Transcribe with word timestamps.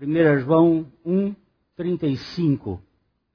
1 0.00 0.38
João 0.40 0.86
1, 1.04 1.34
35. 1.76 2.80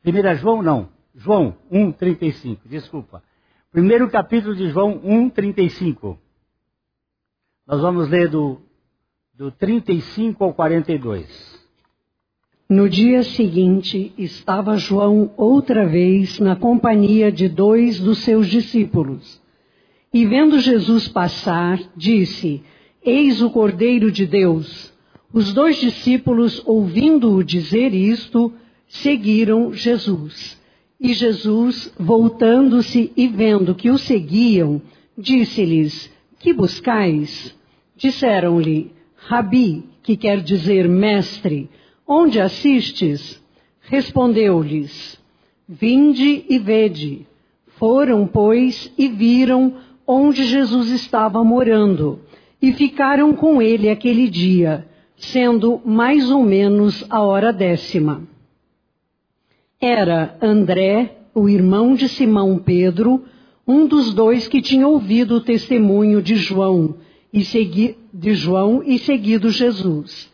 1 0.03 0.35
João 0.37 0.63
não, 0.63 0.89
João 1.13 1.55
1, 1.69 1.91
35, 1.91 2.67
desculpa. 2.67 3.21
Primeiro 3.71 4.09
capítulo 4.09 4.55
de 4.55 4.69
João 4.69 4.99
1, 5.03 5.29
35. 5.29 6.17
Nós 7.67 7.81
vamos 7.81 8.09
ler 8.09 8.29
do, 8.29 8.59
do 9.35 9.51
35 9.51 10.43
ao 10.43 10.55
42. 10.55 11.63
No 12.67 12.89
dia 12.89 13.21
seguinte, 13.21 14.11
estava 14.17 14.75
João 14.75 15.31
outra 15.37 15.85
vez 15.85 16.39
na 16.39 16.55
companhia 16.55 17.31
de 17.31 17.47
dois 17.47 17.99
dos 17.99 18.19
seus 18.19 18.47
discípulos. 18.47 19.39
E 20.11 20.25
vendo 20.25 20.59
Jesus 20.59 21.07
passar, 21.07 21.79
disse: 21.95 22.63
Eis 23.03 23.39
o 23.43 23.51
Cordeiro 23.51 24.11
de 24.11 24.25
Deus. 24.25 24.94
Os 25.33 25.53
dois 25.53 25.77
discípulos, 25.77 26.61
ouvindo-o 26.65 27.43
dizer 27.43 27.93
isto, 27.93 28.53
seguiram 28.87 29.73
Jesus. 29.73 30.59
E 30.99 31.13
Jesus, 31.13 31.93
voltando-se 31.99 33.11
e 33.15 33.27
vendo 33.27 33.75
que 33.75 33.89
o 33.89 33.97
seguiam, 33.97 34.81
disse-lhes: 35.17 36.11
Que 36.39 36.53
buscais? 36.53 37.55
Disseram-lhe: 37.97 38.91
Rabi, 39.15 39.83
que 40.01 40.15
quer 40.15 40.41
dizer 40.41 40.87
mestre, 40.87 41.69
onde 42.07 42.39
assistes? 42.39 43.41
Respondeu-lhes: 43.81 45.19
Vinde 45.67 46.45
e 46.49 46.59
vede. 46.59 47.27
Foram, 47.77 48.25
pois, 48.25 48.91
e 48.97 49.07
viram 49.07 49.75
onde 50.07 50.45
Jesus 50.45 50.89
estava 50.91 51.43
morando, 51.43 52.19
e 52.61 52.71
ficaram 52.71 53.33
com 53.33 53.61
ele 53.61 53.89
aquele 53.89 54.29
dia, 54.29 54.87
sendo 55.17 55.81
mais 55.85 56.29
ou 56.29 56.43
menos 56.43 57.05
a 57.09 57.21
hora 57.21 57.51
décima. 57.51 58.23
Era 59.79 60.37
André, 60.41 61.17
o 61.33 61.49
irmão 61.49 61.95
de 61.95 62.07
Simão 62.07 62.57
Pedro, 62.57 63.23
um 63.67 63.87
dos 63.87 64.13
dois 64.13 64.47
que 64.47 64.61
tinha 64.61 64.87
ouvido 64.87 65.35
o 65.35 65.41
testemunho 65.41 66.21
de 66.21 66.35
João 66.35 66.95
e 67.33 67.43
segui, 67.43 67.97
de 68.13 68.33
João 68.33 68.81
e 68.83 68.97
seguido 68.99 69.49
Jesus. 69.49 70.31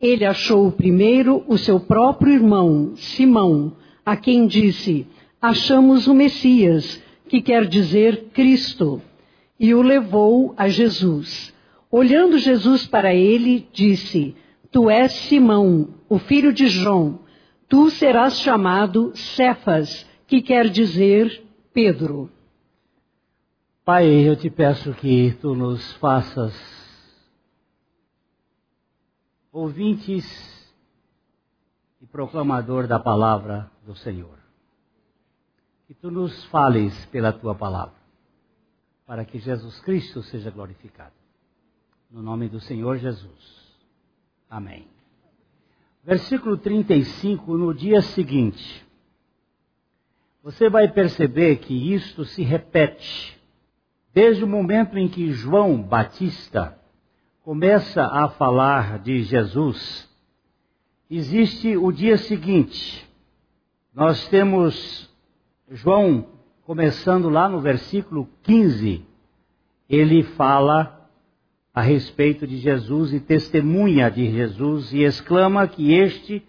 Ele 0.00 0.24
achou 0.24 0.70
primeiro 0.70 1.42
o 1.48 1.56
seu 1.56 1.80
próprio 1.80 2.34
irmão, 2.34 2.92
Simão, 2.96 3.72
a 4.04 4.16
quem 4.16 4.46
disse: 4.46 5.06
Achamos 5.40 6.06
o 6.06 6.14
Messias, 6.14 7.02
que 7.28 7.40
quer 7.40 7.66
dizer 7.66 8.26
Cristo, 8.34 9.00
e 9.58 9.74
o 9.74 9.80
levou 9.80 10.52
a 10.56 10.68
Jesus. 10.68 11.53
Olhando 11.96 12.38
Jesus 12.38 12.88
para 12.88 13.14
ele, 13.14 13.68
disse: 13.72 14.36
Tu 14.72 14.90
és 14.90 15.12
Simão, 15.12 15.94
o 16.08 16.18
filho 16.18 16.52
de 16.52 16.66
João. 16.66 17.20
Tu 17.68 17.88
serás 17.88 18.40
chamado 18.40 19.14
Cefas, 19.14 20.04
que 20.26 20.42
quer 20.42 20.68
dizer 20.70 21.46
Pedro. 21.72 22.28
Pai, 23.84 24.08
eu 24.08 24.34
te 24.34 24.50
peço 24.50 24.92
que 24.94 25.38
tu 25.40 25.54
nos 25.54 25.92
faças 25.98 26.52
ouvintes 29.52 30.26
e 32.02 32.06
proclamador 32.06 32.88
da 32.88 32.98
palavra 32.98 33.70
do 33.86 33.94
Senhor. 33.94 34.36
Que 35.86 35.94
tu 35.94 36.10
nos 36.10 36.44
fales 36.46 37.06
pela 37.06 37.32
tua 37.32 37.54
palavra, 37.54 37.94
para 39.06 39.24
que 39.24 39.38
Jesus 39.38 39.78
Cristo 39.78 40.24
seja 40.24 40.50
glorificado. 40.50 41.23
No 42.14 42.22
nome 42.22 42.48
do 42.48 42.60
Senhor 42.60 42.96
Jesus. 42.96 43.74
Amém. 44.48 44.86
Versículo 46.04 46.56
35, 46.56 47.58
no 47.58 47.74
dia 47.74 48.00
seguinte. 48.02 48.86
Você 50.40 50.70
vai 50.70 50.86
perceber 50.86 51.56
que 51.56 51.92
isto 51.92 52.24
se 52.24 52.44
repete 52.44 53.36
desde 54.12 54.44
o 54.44 54.46
momento 54.46 54.96
em 54.96 55.08
que 55.08 55.32
João 55.32 55.82
Batista 55.82 56.78
começa 57.42 58.06
a 58.06 58.28
falar 58.28 59.00
de 59.00 59.24
Jesus. 59.24 60.08
Existe 61.10 61.76
o 61.76 61.90
dia 61.90 62.16
seguinte. 62.16 63.10
Nós 63.92 64.28
temos 64.28 65.10
João 65.68 66.28
começando 66.62 67.28
lá 67.28 67.48
no 67.48 67.58
versículo 67.58 68.28
15. 68.44 69.04
Ele 69.88 70.22
fala 70.22 70.93
a 71.74 71.80
respeito 71.80 72.46
de 72.46 72.58
Jesus 72.58 73.12
e 73.12 73.18
testemunha 73.18 74.08
de 74.08 74.30
Jesus 74.30 74.92
e 74.92 75.02
exclama 75.02 75.66
que 75.66 75.92
este 75.92 76.40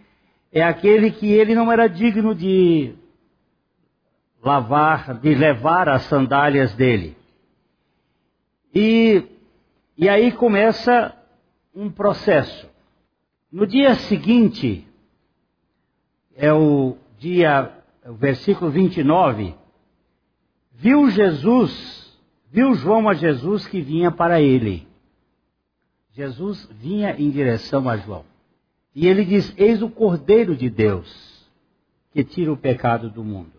é 0.52 0.62
aquele 0.62 1.10
que 1.10 1.32
ele 1.32 1.56
não 1.56 1.72
era 1.72 1.88
digno 1.88 2.36
de 2.36 2.94
lavar, 4.44 5.16
de 5.20 5.34
levar 5.34 5.90
as 5.90 6.04
sandálias 6.04 6.76
dele. 6.76 7.18
E, 8.74 9.24
e 9.98 10.08
aí 10.08 10.32
começa 10.32 11.16
um 11.74 11.90
processo. 11.90 12.70
No 13.52 13.66
dia 13.66 13.96
seguinte, 13.96 14.88
é 16.36 16.54
o 16.54 16.98
dia, 17.18 17.72
o 18.06 18.14
versículo 18.14 18.70
29, 18.70 19.56
viu 20.72 21.10
Jesus, 21.10 22.16
viu 22.52 22.76
João 22.76 23.10
a 23.10 23.16
Jesus 23.16 23.66
que 23.66 23.82
vinha 23.82 24.12
para 24.12 24.40
ele. 24.40 24.85
Jesus 26.16 26.66
vinha 26.72 27.14
em 27.20 27.30
direção 27.30 27.90
a 27.90 27.98
João. 27.98 28.24
E 28.96 29.06
ele 29.06 29.26
diz: 29.26 29.54
Eis 29.58 29.82
o 29.82 29.90
Cordeiro 29.90 30.56
de 30.56 30.70
Deus 30.70 31.36
que 32.14 32.24
tira 32.24 32.54
o 32.54 32.58
pecado 32.58 33.10
do 33.10 33.22
mundo. 33.22 33.52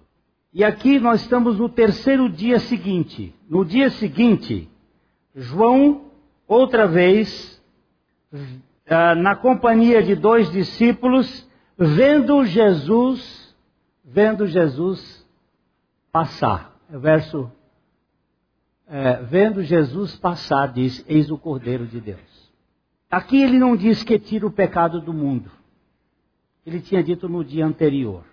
E 0.51 0.65
aqui 0.65 0.99
nós 0.99 1.21
estamos 1.21 1.59
no 1.59 1.69
terceiro 1.69 2.31
dia 2.31 2.59
seguinte. 2.59 3.35
No 3.47 3.63
dia 3.63 3.91
seguinte, 3.91 4.67
João, 5.35 6.07
outra 6.49 6.87
vez, 6.87 7.63
ah, 8.89 9.15
na 9.15 9.37
companhia 9.37 10.03
de 10.03 10.15
dois 10.15 10.51
discípulos, 10.51 11.47
vendo 11.77 12.43
Jesus, 12.47 13.55
vendo 14.03 14.47
Jesus 14.47 15.29
passar. 16.11 16.75
É 16.91 16.97
verso, 16.97 17.53
é, 18.89 19.17
vendo 19.25 19.63
Jesus 19.63 20.17
passar, 20.17 20.73
diz: 20.73 21.05
Eis 21.07 21.31
o 21.31 21.37
Cordeiro 21.37 21.87
de 21.87 22.01
Deus. 22.01 22.46
Aqui 23.11 23.41
ele 23.41 23.59
não 23.59 23.77
diz 23.77 24.03
que 24.03 24.19
tira 24.19 24.47
o 24.47 24.51
pecado 24.51 25.01
do 25.01 25.13
mundo. 25.13 25.51
Ele 26.65 26.81
tinha 26.81 27.03
dito 27.03 27.29
no 27.29 27.45
dia 27.45 27.65
anterior. 27.65 28.25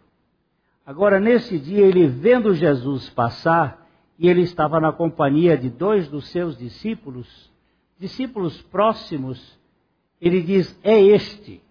Agora, 0.86 1.20
nesse 1.20 1.60
dia, 1.60 1.86
ele 1.86 2.08
vendo 2.08 2.54
Jesus 2.54 3.10
passar, 3.12 3.88
e 4.18 4.28
ele 4.28 4.42
estava 4.42 4.80
na 4.80 4.92
companhia 4.92 5.58
de 5.58 5.70
dois 5.70 6.08
dos 6.08 6.28
seus 6.28 6.58
discípulos, 6.58 7.52
discípulos 8.00 8.62
próximos, 8.64 9.58
ele 10.20 10.42
diz: 10.42 10.78
É 10.84 11.00
este, 11.00 11.62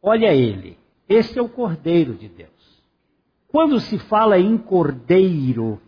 olha 0.00 0.32
ele, 0.32 0.78
este 1.08 1.38
é 1.38 1.42
o 1.42 1.48
Cordeiro 1.48 2.14
de 2.14 2.28
Deus. 2.28 2.48
Quando 3.48 3.80
se 3.80 3.98
fala 3.98 4.38
em 4.38 4.56
Cordeiro 4.56 5.80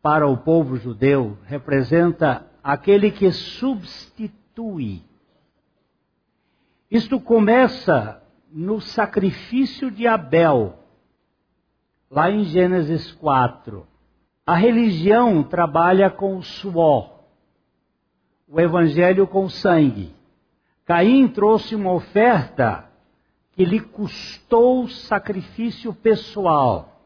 para 0.00 0.26
o 0.26 0.38
povo 0.38 0.76
judeu, 0.76 1.36
representa 1.44 2.46
aquele 2.62 3.10
que 3.10 3.30
substitui 3.32 5.02
isto 6.90 7.20
começa 7.20 8.20
no 8.52 8.80
sacrifício 8.80 9.90
de 9.90 10.08
Abel, 10.08 10.76
lá 12.10 12.30
em 12.30 12.42
Gênesis 12.44 13.12
4. 13.12 13.86
A 14.44 14.56
religião 14.56 15.44
trabalha 15.44 16.10
com 16.10 16.36
o 16.36 16.42
suor, 16.42 17.20
o 18.48 18.60
evangelho 18.60 19.26
com 19.26 19.48
sangue. 19.48 20.12
Caim 20.84 21.28
trouxe 21.28 21.76
uma 21.76 21.92
oferta 21.92 22.90
que 23.52 23.64
lhe 23.64 23.78
custou 23.78 24.88
sacrifício 24.88 25.94
pessoal. 25.94 27.00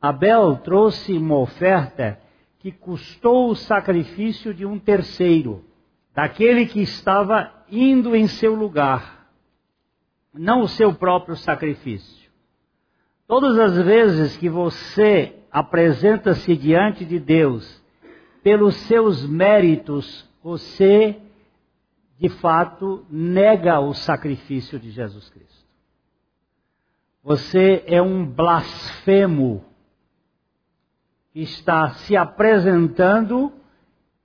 Abel 0.00 0.56
trouxe 0.56 1.16
uma 1.16 1.38
oferta 1.38 2.20
que 2.58 2.72
custou 2.72 3.50
o 3.50 3.56
sacrifício 3.56 4.52
de 4.52 4.66
um 4.66 4.76
terceiro, 4.76 5.64
daquele 6.12 6.66
que 6.66 6.80
estava 6.80 7.57
indo 7.70 8.14
em 8.14 8.26
seu 8.26 8.54
lugar, 8.54 9.28
não 10.32 10.62
o 10.62 10.68
seu 10.68 10.94
próprio 10.94 11.36
sacrifício. 11.36 12.30
Todas 13.26 13.58
as 13.58 13.76
vezes 13.84 14.36
que 14.36 14.48
você 14.48 15.36
apresenta-se 15.50 16.56
diante 16.56 17.04
de 17.04 17.18
Deus 17.18 17.82
pelos 18.42 18.74
seus 18.76 19.26
méritos, 19.26 20.28
você 20.42 21.20
de 22.18 22.28
fato 22.28 23.06
nega 23.10 23.78
o 23.80 23.94
sacrifício 23.94 24.78
de 24.78 24.90
Jesus 24.90 25.28
Cristo. 25.28 25.66
Você 27.22 27.84
é 27.86 28.00
um 28.00 28.24
blasfemo 28.24 29.64
que 31.32 31.40
está 31.42 31.90
se 31.90 32.16
apresentando 32.16 33.52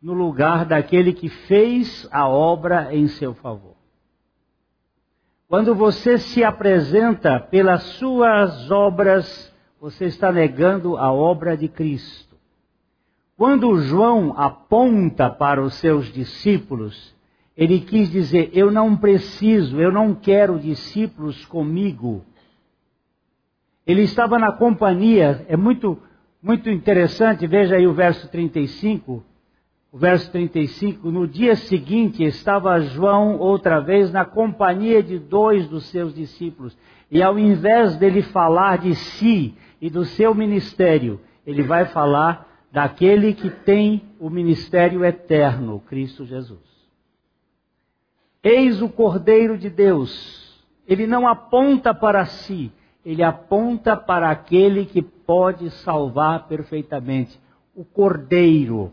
no 0.04 0.12
lugar 0.12 0.66
daquele 0.66 1.14
que 1.14 1.30
fez 1.30 2.06
a 2.12 2.28
obra 2.28 2.94
em 2.94 3.08
seu 3.08 3.34
favor. 3.34 3.78
Quando 5.48 5.74
você 5.74 6.18
se 6.18 6.44
apresenta 6.44 7.40
pelas 7.40 7.84
suas 7.84 8.70
obras, 8.70 9.54
você 9.80 10.06
está 10.06 10.30
negando 10.30 10.98
a 10.98 11.10
obra 11.10 11.56
de 11.56 11.70
Cristo. 11.70 12.36
Quando 13.38 13.80
João 13.80 14.34
aponta 14.38 15.30
para 15.30 15.62
os 15.62 15.76
seus 15.76 16.12
discípulos, 16.12 17.16
ele 17.56 17.80
quis 17.80 18.12
dizer: 18.12 18.50
Eu 18.54 18.70
não 18.72 18.98
preciso, 18.98 19.80
eu 19.80 19.92
não 19.92 20.14
quero 20.14 20.60
discípulos 20.60 21.46
comigo. 21.46 22.26
Ele 23.88 24.02
estava 24.02 24.38
na 24.38 24.52
companhia, 24.52 25.46
é 25.48 25.56
muito, 25.56 25.98
muito 26.42 26.70
interessante, 26.70 27.48
veja 27.48 27.78
aí 27.78 27.88
o 27.88 27.94
verso 27.94 28.28
35 28.30 29.24
o 29.94 29.98
verso 30.00 30.32
35, 30.32 31.12
no 31.12 31.28
dia 31.28 31.56
seguinte 31.56 32.24
estava 32.24 32.82
João 32.82 33.38
outra 33.38 33.80
vez 33.80 34.12
na 34.12 34.26
companhia 34.26 35.04
de 35.04 35.20
dois 35.20 35.68
dos 35.68 35.86
seus 35.86 36.16
discípulos. 36.16 36.76
E 37.12 37.22
ao 37.22 37.38
invés 37.38 37.96
dele 37.98 38.24
falar 38.24 38.80
de 38.80 38.96
si 38.96 39.56
e 39.80 39.92
do 39.92 40.04
seu 40.04 40.34
ministério, 40.34 41.22
ele 41.46 41.62
vai 41.62 41.86
falar 41.86 42.66
daquele 42.72 43.36
que 43.36 43.52
tem 43.52 44.02
o 44.20 44.32
ministério 44.32 45.06
eterno, 45.06 45.80
Cristo 45.82 46.26
Jesus. 46.26 46.60
Eis 48.42 48.82
o 48.82 48.90
Cordeiro 48.90 49.60
de 49.60 49.70
Deus. 49.70 50.60
Ele 50.88 51.06
não 51.06 51.28
aponta 51.28 51.94
para 51.94 52.26
si, 52.26 52.72
ele 53.06 53.22
aponta 53.22 53.96
para 53.96 54.32
aquele 54.32 54.88
que 54.88 55.04
pode 55.04 55.70
salvar 55.70 56.48
perfeitamente, 56.48 57.40
o 57.76 57.86
Cordeiro 57.86 58.92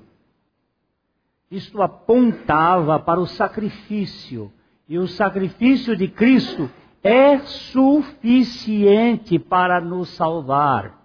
isto 1.51 1.83
apontava 1.83 2.99
para 3.01 3.21
o 3.21 3.27
sacrifício. 3.27 4.53
E 4.89 4.99
o 4.99 5.09
sacrifício 5.09 5.97
de 5.97 6.09
Cristo 6.09 6.71
é 7.03 7.39
suficiente 7.39 9.39
para 9.39 9.81
nos 9.81 10.11
salvar. 10.11 11.01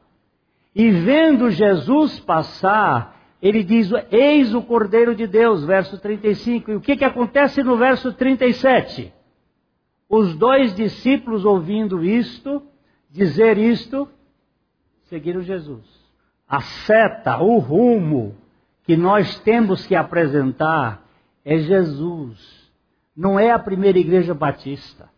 E 0.73 0.91
vendo 0.91 1.49
Jesus 1.49 2.19
passar, 2.19 3.15
ele 3.41 3.63
diz: 3.63 3.89
Eis 4.11 4.53
o 4.53 4.61
Cordeiro 4.61 5.15
de 5.15 5.25
Deus, 5.25 5.63
verso 5.63 5.97
35. 5.99 6.71
E 6.71 6.75
o 6.75 6.81
que, 6.81 6.97
que 6.97 7.05
acontece 7.05 7.63
no 7.63 7.77
verso 7.77 8.11
37? 8.13 9.13
Os 10.09 10.35
dois 10.35 10.75
discípulos, 10.75 11.45
ouvindo 11.45 12.03
isto, 12.03 12.61
dizer 13.09 13.57
isto, 13.57 14.07
seguiram 15.03 15.41
Jesus. 15.41 15.85
A 16.47 16.61
seta, 16.61 17.41
o 17.41 17.57
rumo, 17.57 18.35
que 18.85 18.95
nós 18.95 19.39
temos 19.39 19.85
que 19.85 19.95
apresentar 19.95 21.03
é 21.43 21.57
Jesus. 21.57 22.65
Não 23.15 23.39
é 23.39 23.51
a 23.51 23.59
primeira 23.59 23.97
igreja 23.97 24.33
batista. 24.33 25.09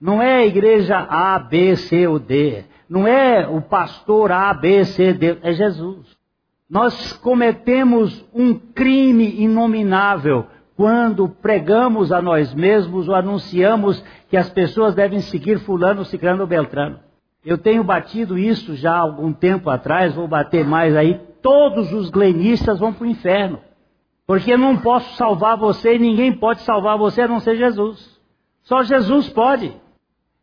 Não 0.00 0.20
é 0.22 0.36
a 0.36 0.46
igreja 0.46 0.98
A, 0.98 1.38
B, 1.38 1.76
C 1.76 2.06
ou 2.06 2.18
D. 2.18 2.64
Não 2.88 3.06
é 3.06 3.48
o 3.48 3.60
pastor 3.60 4.30
A, 4.30 4.52
B, 4.54 4.84
C, 4.84 5.12
D. 5.12 5.38
É 5.42 5.52
Jesus. 5.52 6.16
Nós 6.68 7.12
cometemos 7.14 8.24
um 8.34 8.54
crime 8.54 9.40
inominável 9.40 10.46
quando 10.76 11.28
pregamos 11.28 12.12
a 12.12 12.20
nós 12.20 12.52
mesmos 12.52 13.08
ou 13.08 13.14
anunciamos 13.14 14.02
que 14.28 14.36
as 14.36 14.50
pessoas 14.50 14.94
devem 14.94 15.20
seguir 15.20 15.58
fulano, 15.60 16.04
ciclano 16.04 16.42
ou 16.42 16.46
beltrano. 16.46 16.98
Eu 17.44 17.56
tenho 17.56 17.84
batido 17.84 18.36
isso 18.36 18.74
já 18.74 18.92
há 18.92 18.98
algum 18.98 19.32
tempo 19.32 19.70
atrás, 19.70 20.14
vou 20.14 20.28
bater 20.28 20.66
mais 20.66 20.94
aí 20.96 21.20
todos 21.46 21.92
os 21.92 22.10
glenistas 22.10 22.80
vão 22.80 22.92
para 22.92 23.04
o 23.04 23.08
inferno. 23.08 23.60
Porque 24.26 24.52
eu 24.52 24.58
não 24.58 24.78
posso 24.78 25.14
salvar 25.14 25.56
você 25.56 25.94
e 25.94 25.98
ninguém 26.00 26.32
pode 26.32 26.62
salvar 26.62 26.98
você 26.98 27.22
a 27.22 27.28
não 27.28 27.38
ser 27.38 27.56
Jesus. 27.56 28.20
Só 28.64 28.82
Jesus 28.82 29.28
pode. 29.28 29.72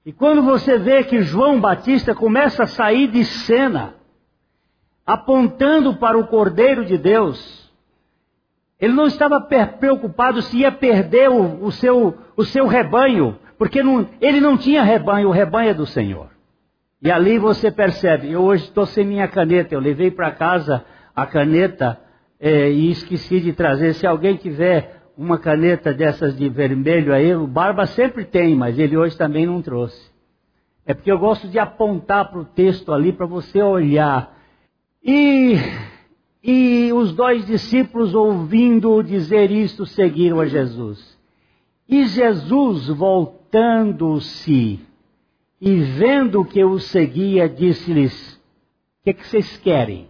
E 0.06 0.14
quando 0.14 0.42
você 0.42 0.78
vê 0.78 1.04
que 1.04 1.22
João 1.22 1.60
Batista 1.60 2.16
começa 2.16 2.64
a 2.64 2.68
sair 2.68 3.10
de 3.10 3.26
cena, 3.26 3.96
apontando 5.06 5.98
para 5.98 6.18
o 6.18 6.26
Cordeiro 6.26 6.86
de 6.86 6.98
Deus, 6.98 7.70
ele 8.80 8.94
não 8.94 9.06
estava 9.06 9.42
preocupado 9.42 10.42
se 10.42 10.60
ia 10.60 10.72
perder 10.72 11.30
o, 11.30 11.66
o, 11.66 11.72
seu, 11.74 12.18
o 12.38 12.46
seu 12.46 12.66
rebanho, 12.66 13.38
porque 13.58 13.84
não, 13.84 14.08
ele 14.22 14.40
não 14.40 14.56
tinha 14.56 14.84
rebanho, 14.84 15.28
o 15.28 15.34
rebanho 15.34 15.72
é 15.72 15.74
do 15.74 15.86
Senhor. 15.86 16.30
E 17.02 17.12
ali 17.12 17.38
você 17.38 17.70
percebe, 17.70 18.32
eu 18.32 18.42
hoje 18.42 18.64
estou 18.64 18.86
sem 18.86 19.06
minha 19.06 19.28
caneta, 19.28 19.76
eu 19.76 19.82
levei 19.82 20.10
para 20.10 20.32
casa 20.32 20.86
a 21.16 21.26
caneta 21.26 22.00
é, 22.40 22.70
e 22.72 22.92
esqueci 22.92 23.40
de 23.40 23.54
trazer. 23.54 23.94
Se 23.94 24.06
alguém 24.06 24.36
tiver 24.36 25.02
uma 25.18 25.38
caneta 25.38 25.94
dessas 25.94 26.36
de 26.36 26.50
vermelho 26.50 27.14
aí, 27.14 27.36
o 27.36 27.48
Barba 27.48 27.86
sempre 27.86 28.26
tem, 28.26 28.56
mas 28.56 28.78
ele 28.80 28.98
hoje 28.98 29.18
também 29.18 29.46
não 29.46 29.62
trouxe. 29.62 30.12
É 30.86 30.94
porque 30.94 31.12
eu 31.12 31.18
gosto 31.18 31.48
de 31.48 31.58
apontar 31.58 32.30
para 32.30 32.40
o 32.40 32.46
texto 32.46 32.92
ali 32.92 33.14
para 33.14 33.26
você 33.26 33.62
olhar. 33.62 34.38
E, 35.02 35.56
e 36.44 36.92
os 36.94 37.14
dois 37.14 37.46
discípulos, 37.46 38.14
ouvindo 38.14 39.02
dizer 39.02 39.50
isto, 39.52 39.86
seguiram 39.86 40.42
a 40.42 40.46
Jesus. 40.46 41.18
E 41.88 42.06
Jesus, 42.06 42.88
voltando-se 42.88 44.80
e 45.62 45.76
vendo 45.78 46.44
que 46.44 46.62
o 46.64 46.80
seguia, 46.80 47.48
disse-lhes: 47.48 48.34
O 48.34 48.40
que, 49.06 49.14
que 49.14 49.26
vocês 49.26 49.56
querem? 49.58 50.10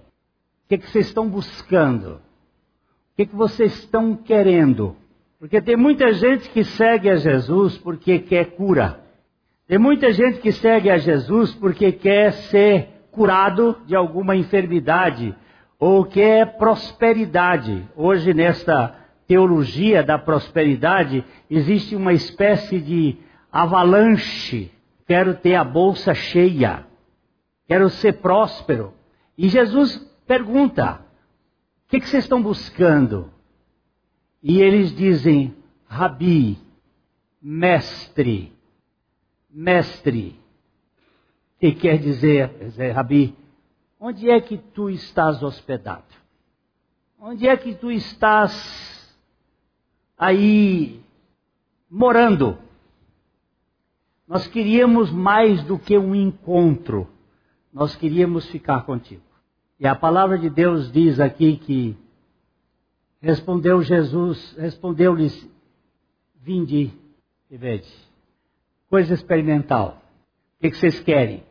Que, 0.74 0.78
que 0.80 0.90
vocês 0.90 1.06
estão 1.06 1.30
buscando? 1.30 2.16
O 2.16 3.16
que, 3.16 3.28
que 3.28 3.36
vocês 3.36 3.76
estão 3.76 4.16
querendo? 4.16 4.96
Porque 5.38 5.62
tem 5.62 5.78
muita 5.78 6.12
gente 6.14 6.50
que 6.50 6.64
segue 6.64 7.12
a 7.12 7.16
Jesus 7.16 7.78
porque 7.78 8.18
quer 8.18 8.56
cura. 8.56 9.00
Tem 9.68 9.78
muita 9.78 10.12
gente 10.12 10.40
que 10.40 10.52
segue 10.52 10.90
a 10.90 10.98
Jesus 10.98 11.54
porque 11.54 11.92
quer 11.92 12.34
ser 12.34 12.88
curado 13.12 13.78
de 13.86 13.96
alguma 13.96 14.36
enfermidade 14.36 15.36
ou 15.78 16.06
quer 16.06 16.58
prosperidade. 16.58 17.88
Hoje, 17.96 18.34
nesta 18.34 18.96
teologia 19.28 20.02
da 20.02 20.18
prosperidade, 20.18 21.24
existe 21.52 21.96
uma 21.96 22.14
espécie 22.14 22.80
de 22.80 23.18
avalanche. 23.52 24.72
Quero 25.06 25.36
ter 25.36 25.54
a 25.54 25.64
bolsa 25.64 26.16
cheia. 26.16 26.84
Quero 27.68 27.92
ser 27.92 28.14
próspero. 28.14 28.92
E 29.38 29.50
Jesus 29.50 30.12
pergunta: 30.28 31.06
o 31.86 31.90
que, 31.90 32.00
que 32.00 32.08
vocês 32.08 32.24
estão 32.24 32.42
buscando? 32.42 33.32
E 34.42 34.62
eles 34.62 34.96
dizem: 34.96 35.56
Rabi, 35.86 36.58
mestre, 37.42 38.52
mestre. 39.50 40.40
Que 41.60 41.72
quer 41.72 41.98
dizer, 41.98 42.50
dizer, 42.60 42.92
Rabi? 42.92 43.36
Onde 44.00 44.30
é 44.30 44.42
que 44.42 44.58
tu 44.58 44.90
estás 44.90 45.42
hospedado? 45.42 46.04
Onde 47.18 47.48
é 47.48 47.56
que 47.56 47.74
tu 47.74 47.90
estás 47.90 49.18
aí 50.18 51.02
morando? 51.90 52.58
Nós 54.28 54.46
queríamos 54.48 55.10
mais 55.10 55.64
do 55.64 55.80
que 55.80 55.98
um 55.98 56.14
encontro, 56.14 57.08
nós 57.72 57.96
queríamos 57.96 58.46
ficar 58.50 58.86
contigo. 58.86 59.33
E 59.84 59.88
a 59.88 59.94
palavra 59.94 60.38
de 60.38 60.50
Deus 60.50 60.90
diz 60.90 61.20
aqui 61.20 61.58
que 61.58 61.98
respondeu 63.22 63.82
Jesus, 63.82 64.56
respondeu-lhes, 64.58 65.46
vinde 66.38 66.94
e 67.52 67.58
vede. 67.58 67.94
Coisa 68.90 69.14
experimental. 69.14 70.02
O 70.56 70.62
que, 70.62 70.74
vocês 70.74 71.02
querem? 71.02 71.44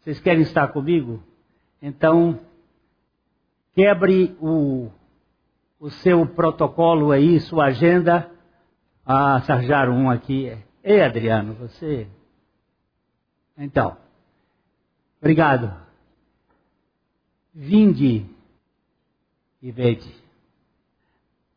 Vocês 0.00 0.18
querem 0.18 0.40
estar 0.40 0.68
comigo? 0.68 1.22
Então, 1.82 2.40
quebre 3.74 4.34
o, 4.40 4.90
o 5.78 5.90
seu 5.90 6.26
protocolo 6.26 7.12
aí, 7.12 7.38
sua 7.38 7.66
agenda. 7.66 8.30
Ah, 9.04 9.42
sarjar 9.42 9.90
um 9.90 10.08
aqui. 10.08 10.56
Ei, 10.82 11.02
Adriano, 11.02 11.52
você. 11.52 12.08
Então, 13.58 13.94
obrigado. 15.20 15.84
Vinde 17.54 18.26
e 19.62 19.70
vede. 19.70 20.12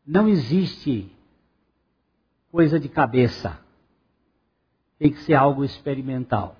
Não 0.06 0.28
existe 0.28 1.10
coisa 2.52 2.78
de 2.78 2.88
cabeça. 2.88 3.60
Tem 4.98 5.10
que 5.10 5.20
ser 5.22 5.34
algo 5.34 5.64
experimental. 5.64 6.56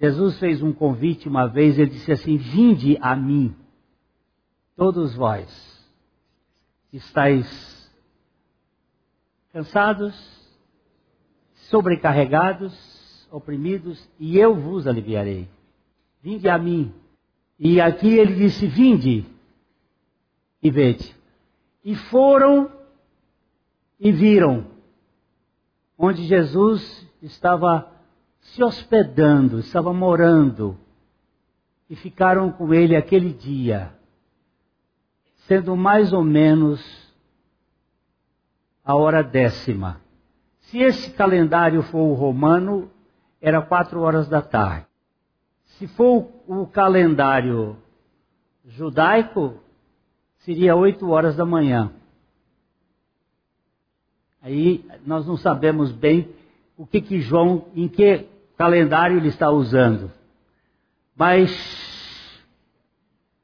Jesus 0.00 0.38
fez 0.38 0.62
um 0.62 0.72
convite 0.72 1.28
uma 1.28 1.46
vez, 1.46 1.78
ele 1.78 1.90
disse 1.90 2.10
assim: 2.10 2.36
Vinde 2.36 2.98
a 3.00 3.14
mim, 3.14 3.54
todos 4.74 5.14
vós 5.14 5.48
estáis 6.92 7.90
cansados, 9.52 10.14
sobrecarregados, 11.70 13.28
oprimidos, 13.30 14.10
e 14.18 14.38
eu 14.38 14.54
vos 14.54 14.86
aliviarei. 14.86 15.48
Vinde 16.20 16.48
a 16.48 16.58
mim, 16.58 16.92
e 17.64 17.80
aqui 17.80 18.18
ele 18.18 18.34
disse: 18.34 18.66
Vinde 18.66 19.24
e 20.60 20.68
vede. 20.68 21.14
E 21.84 21.94
foram 21.94 22.72
e 24.00 24.10
viram 24.10 24.66
onde 25.96 26.24
Jesus 26.24 27.08
estava 27.22 27.88
se 28.40 28.64
hospedando, 28.64 29.60
estava 29.60 29.92
morando, 29.94 30.76
e 31.88 31.94
ficaram 31.94 32.50
com 32.50 32.74
ele 32.74 32.96
aquele 32.96 33.32
dia, 33.32 33.94
sendo 35.46 35.76
mais 35.76 36.12
ou 36.12 36.24
menos 36.24 36.84
a 38.84 38.96
hora 38.96 39.22
décima. 39.22 40.00
Se 40.62 40.78
esse 40.78 41.12
calendário 41.12 41.80
for 41.84 42.00
o 42.00 42.14
romano, 42.14 42.90
era 43.40 43.62
quatro 43.62 44.00
horas 44.00 44.28
da 44.28 44.42
tarde. 44.42 44.86
Se 45.78 45.86
for 45.86 46.28
o 46.41 46.41
calendário 46.66 47.76
judaico, 48.66 49.54
seria 50.38 50.76
oito 50.76 51.08
horas 51.10 51.36
da 51.36 51.44
manhã. 51.44 51.92
Aí 54.40 54.84
nós 55.06 55.26
não 55.26 55.36
sabemos 55.36 55.92
bem 55.92 56.28
o 56.76 56.86
que, 56.86 57.00
que 57.00 57.20
João, 57.20 57.66
em 57.74 57.88
que 57.88 58.26
calendário 58.56 59.16
ele 59.16 59.28
está 59.28 59.50
usando. 59.50 60.10
Mas 61.16 61.50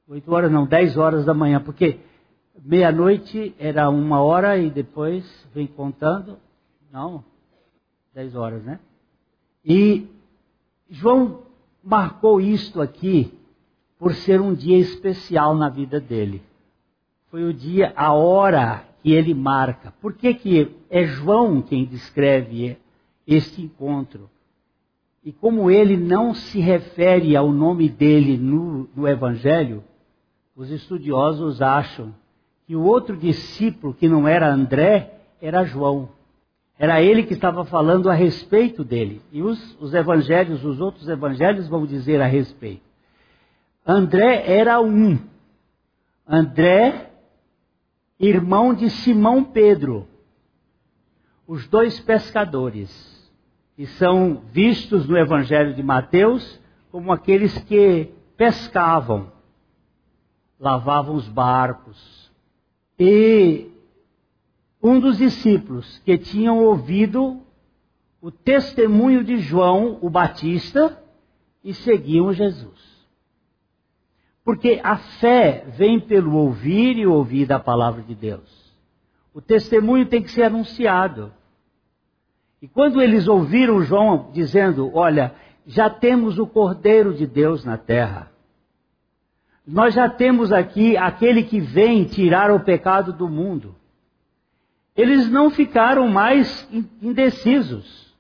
oito 0.09 0.33
horas 0.33 0.51
não, 0.51 0.67
dez 0.67 0.97
horas 0.97 1.25
da 1.25 1.35
manhã, 1.35 1.61
porque 1.61 2.01
meia-noite 2.63 3.55
era 3.59 3.89
uma 3.89 4.21
hora 4.21 4.59
e 4.59 4.71
depois 4.71 5.25
vem 5.55 5.67
contando, 5.67 6.39
não, 6.91 7.25
dez 8.13 8.35
horas, 8.35 8.63
né? 8.65 8.81
E 9.65 10.09
João 10.91 11.43
marcou 11.89 12.39
isto 12.39 12.83
aqui 12.83 13.33
por 13.99 14.15
ser 14.15 14.41
um 14.43 14.53
dia 14.53 14.77
especial 14.79 15.55
na 15.55 15.71
vida 15.71 15.99
dele. 15.99 16.43
Foi 17.31 17.45
o 17.45 17.53
dia, 17.53 17.93
a 17.97 18.13
hora 18.13 18.85
que 19.03 19.11
ele 19.13 19.33
marca. 19.33 19.93
Por 20.01 20.13
que, 20.13 20.35
que 20.35 20.77
é 20.91 21.05
João 21.05 21.63
quem 21.63 21.87
descreve 21.87 22.77
este 23.27 23.63
encontro? 23.63 24.29
E 25.25 25.33
como 25.33 25.71
ele 25.71 25.97
não 25.97 26.35
se 26.35 26.61
refere 26.61 27.35
ao 27.35 27.51
nome 27.51 27.89
dele 27.89 28.37
no, 28.37 28.89
no 28.95 29.09
Evangelho, 29.09 29.83
os 30.55 30.71
estudiosos 30.71 31.63
acham 31.63 32.15
que 32.67 32.77
o 32.77 32.83
outro 32.83 33.17
discípulo, 33.17 33.95
que 33.95 34.09
não 34.09 34.29
era 34.29 34.53
André, 34.53 35.21
era 35.41 35.65
João. 35.65 36.11
Era 36.79 37.03
ele 37.03 37.25
que 37.25 37.35
estava 37.35 37.65
falando 37.65 38.09
a 38.09 38.15
respeito 38.15 38.85
dele. 38.85 39.21
E 39.33 39.43
os, 39.43 39.77
os 39.81 39.93
evangelhos, 39.93 40.65
os 40.65 40.81
outros 40.81 41.09
evangelhos 41.09 41.67
vão 41.67 41.85
dizer 41.85 42.21
a 42.21 42.27
respeito. 42.27 42.83
André 43.85 44.45
era 44.47 44.81
um. 44.81 45.19
André, 46.27 47.11
irmão 48.21 48.73
de 48.73 48.91
Simão 48.91 49.43
Pedro. 49.43 50.07
Os 51.47 51.67
dois 51.67 51.99
pescadores. 51.99 53.19
E 53.77 53.87
são 53.87 54.43
vistos 54.53 55.09
no 55.09 55.17
evangelho 55.17 55.75
de 55.75 55.83
Mateus 55.83 56.61
como 56.91 57.13
aqueles 57.13 57.57
que 57.65 58.13
pescavam, 58.37 59.31
lavavam 60.59 61.15
os 61.15 61.29
barcos. 61.29 62.31
E 62.99 63.71
um 64.83 65.01
dos 65.01 65.19
discípulos 65.19 66.01
que 66.05 66.17
tinham 66.17 66.59
ouvido 66.59 67.41
o 68.21 68.31
testemunho 68.31 69.25
de 69.25 69.39
João 69.39 69.99
o 70.01 70.09
Batista 70.09 71.03
e 71.63 71.75
seguiam 71.75 72.33
Jesus. 72.33 72.79
Porque 74.45 74.81
a 74.83 74.97
fé 74.97 75.67
vem 75.77 76.01
pelo 76.01 76.35
ouvir 76.35 76.97
e 76.97 77.07
ouvir 77.07 77.47
da 77.47 77.59
palavra 77.59 78.03
de 78.03 78.15
Deus. 78.15 78.73
O 79.35 79.41
testemunho 79.41 80.07
tem 80.07 80.23
que 80.23 80.31
ser 80.31 80.45
anunciado. 80.45 81.33
E 82.63 82.67
quando 82.67 83.03
eles 83.03 83.29
ouviram 83.29 83.83
João 83.83 84.31
dizendo: 84.33 84.91
Olha, 84.95 85.35
já 85.67 85.91
temos 85.91 86.39
o 86.39 86.47
Cordeiro 86.47 87.15
de 87.15 87.27
Deus 87.27 87.65
na 87.65 87.77
terra. 87.77 88.33
Nós 89.67 89.93
já 89.93 90.09
temos 90.09 90.51
aqui 90.51 90.97
aquele 90.97 91.43
que 91.43 91.61
vem 91.61 92.05
tirar 92.05 92.51
o 92.51 92.61
pecado 92.61 93.13
do 93.13 93.29
mundo 93.29 93.77
eles 94.99 95.31
não 95.31 95.49
ficaram 95.49 96.09
mais 96.09 96.69
indecisos. 97.01 98.13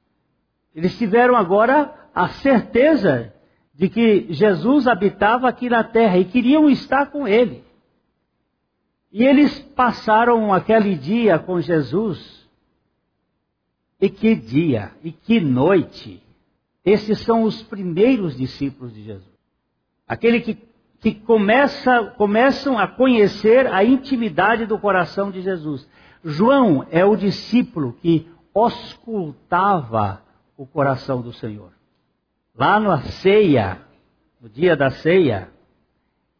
Eles 0.72 0.96
tiveram 0.96 1.34
agora 1.34 1.92
a 2.14 2.28
certeza 2.28 3.34
de 3.74 3.88
que 3.88 4.32
Jesus 4.32 4.86
habitava 4.86 5.48
aqui 5.48 5.68
na 5.68 5.82
terra 5.82 6.18
e 6.18 6.24
queriam 6.24 6.70
estar 6.70 7.06
com 7.06 7.26
ele. 7.26 7.64
E 9.10 9.24
eles 9.24 9.58
passaram 9.74 10.52
aquele 10.52 10.94
dia 10.94 11.36
com 11.36 11.60
Jesus. 11.60 12.48
E 14.00 14.08
que 14.08 14.36
dia, 14.36 14.92
e 15.02 15.10
que 15.10 15.40
noite. 15.40 16.22
Esses 16.84 17.18
são 17.22 17.42
os 17.42 17.60
primeiros 17.60 18.36
discípulos 18.36 18.94
de 18.94 19.02
Jesus. 19.02 19.36
Aquele 20.06 20.40
que, 20.40 20.56
que 21.00 21.12
começa, 21.12 22.04
começam 22.16 22.78
a 22.78 22.86
conhecer 22.86 23.66
a 23.66 23.82
intimidade 23.82 24.64
do 24.64 24.78
coração 24.78 25.32
de 25.32 25.40
Jesus. 25.42 25.88
João 26.24 26.86
é 26.90 27.04
o 27.04 27.16
discípulo 27.16 27.92
que 27.94 28.28
auscultava 28.54 30.22
o 30.56 30.66
coração 30.66 31.22
do 31.22 31.32
Senhor. 31.32 31.72
Lá 32.56 32.80
na 32.80 33.00
ceia, 33.02 33.80
no 34.40 34.48
dia 34.48 34.76
da 34.76 34.90
ceia, 34.90 35.48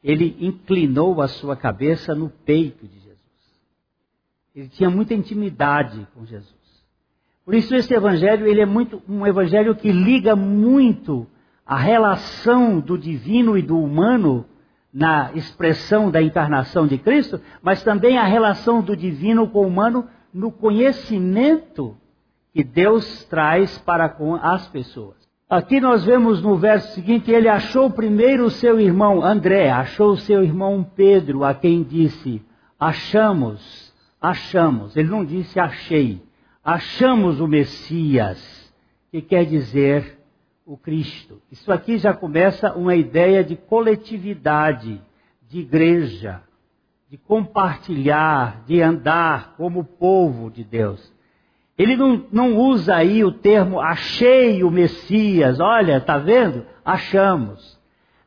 ele 0.03 0.37
inclinou 0.41 1.21
a 1.21 1.29
sua 1.29 1.57
cabeça 1.57 2.15
no 2.15 2.29
peito 2.29 2.87
de 2.87 2.99
Jesus. 2.99 3.19
Ele 4.55 4.69
tinha 4.69 4.91
muita 4.91 5.15
intimidade 5.15 6.07
com 6.15 6.25
Jesus. 6.25 6.57
Por 7.45 7.55
isso 7.55 7.75
esse 7.75 7.95
evangelho, 7.95 8.47
ele 8.47 8.61
é 8.61 8.67
muito 8.67 9.03
um 9.09 9.27
evangelho 9.27 9.75
que 9.75 9.91
liga 9.91 10.37
muito 10.37 11.27
a 11.65 11.77
relação 11.77 12.81
do 12.81 12.99
divino 12.99 13.57
e 13.57 13.63
do 13.63 13.79
humano 13.79 14.45
na 14.93 15.33
expressão 15.35 16.11
da 16.11 16.23
encarnação 16.23 16.87
de 16.87 16.99
Cristo, 16.99 17.41
mas 17.63 17.83
também 17.83 18.17
a 18.19 18.25
relação 18.25 18.81
do 18.81 18.97
divino 18.97 19.49
com 19.49 19.65
o 19.65 19.67
humano 19.67 20.07
no 20.33 20.51
conhecimento 20.51 21.97
que 22.53 22.65
Deus 22.65 23.25
traz 23.25 23.79
para 23.79 24.09
com 24.09 24.35
as 24.35 24.67
pessoas. 24.69 25.17
Aqui 25.49 25.81
nós 25.81 26.05
vemos 26.05 26.43
no 26.43 26.57
verso 26.57 26.95
seguinte, 26.95 27.31
ele 27.31 27.49
achou 27.49 27.91
primeiro 27.91 28.45
o 28.45 28.51
seu 28.51 28.79
irmão 28.79 29.25
André, 29.25 29.71
achou 29.71 30.11
o 30.11 30.17
seu 30.19 30.43
irmão 30.43 30.87
Pedro, 30.95 31.43
a 31.43 31.55
quem 31.55 31.83
disse: 31.83 32.43
Achamos, 32.79 33.95
achamos. 34.21 34.97
Ele 34.97 35.09
não 35.09 35.25
disse 35.25 35.59
achei, 35.59 36.23
achamos 36.63 37.41
o 37.41 37.49
Messias, 37.49 38.73
que 39.11 39.23
quer 39.23 39.47
dizer 39.47 40.18
o 40.69 40.77
Cristo. 40.77 41.41
Isso 41.51 41.73
aqui 41.73 41.97
já 41.97 42.13
começa 42.13 42.75
uma 42.75 42.95
ideia 42.95 43.43
de 43.43 43.57
coletividade, 43.57 45.01
de 45.49 45.61
igreja, 45.61 46.43
de 47.09 47.17
compartilhar, 47.17 48.65
de 48.67 48.83
andar 48.83 49.55
como 49.57 49.83
povo 49.83 50.51
de 50.51 50.63
Deus. 50.63 51.11
Ele 51.79 51.97
não, 51.97 52.27
não 52.31 52.59
usa 52.59 52.97
aí 52.97 53.25
o 53.25 53.33
termo 53.33 53.81
achei 53.81 54.63
o 54.63 54.71
Messias, 54.71 55.59
olha, 55.59 56.03
tá 56.03 56.19
vendo? 56.19 56.67
Achamos. 56.85 57.81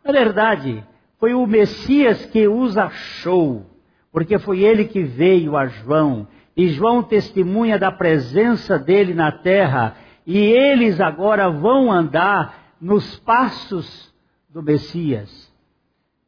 Na 0.03 0.11
verdade, 0.11 0.83
foi 1.19 1.35
o 1.35 1.45
Messias 1.45 2.25
que 2.25 2.47
os 2.47 2.75
achou, 2.75 3.67
porque 4.11 4.39
foi 4.39 4.61
ele 4.61 4.85
que 4.85 5.03
veio 5.03 5.55
a 5.55 5.67
João, 5.67 6.27
e 6.57 6.69
João 6.69 7.03
testemunha 7.03 7.77
da 7.77 7.91
presença 7.91 8.79
dele 8.79 9.13
na 9.13 9.31
terra 9.31 9.95
e 10.33 10.37
eles 10.37 11.01
agora 11.01 11.49
vão 11.49 11.91
andar 11.91 12.73
nos 12.79 13.19
passos 13.19 14.13
do 14.49 14.63
Messias. 14.63 15.51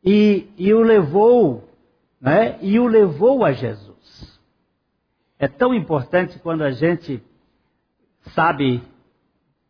E, 0.03 0.51
e 0.57 0.73
o 0.73 0.81
levou, 0.81 1.69
né? 2.19 2.59
E 2.61 2.77
o 2.81 2.85
levou 2.85 3.45
a 3.45 3.53
Jesus. 3.53 4.41
É 5.39 5.47
tão 5.47 5.73
importante 5.73 6.37
quando 6.39 6.63
a 6.63 6.71
gente 6.71 7.23
sabe 8.33 8.83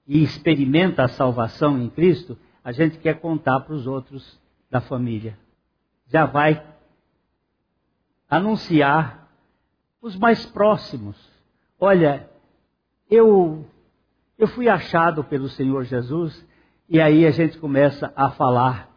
e 0.07 0.23
experimenta 0.23 1.03
a 1.03 1.09
salvação 1.09 1.79
em 1.79 1.87
Cristo, 1.87 2.35
a 2.63 2.71
gente 2.71 2.97
quer 2.97 3.19
contar 3.19 3.59
para 3.59 3.75
os 3.75 3.85
outros 3.85 4.41
da 4.67 4.81
família. 4.81 5.37
Já 6.07 6.25
vai 6.25 6.65
anunciar 8.27 9.31
os 10.01 10.15
mais 10.15 10.43
próximos. 10.43 11.15
Olha, 11.79 12.27
eu 13.07 13.67
eu 14.37 14.47
fui 14.47 14.67
achado 14.67 15.23
pelo 15.23 15.47
Senhor 15.47 15.83
Jesus 15.83 16.45
e 16.89 16.99
aí 16.99 17.25
a 17.25 17.31
gente 17.31 17.57
começa 17.57 18.11
a 18.15 18.29
falar 18.31 18.89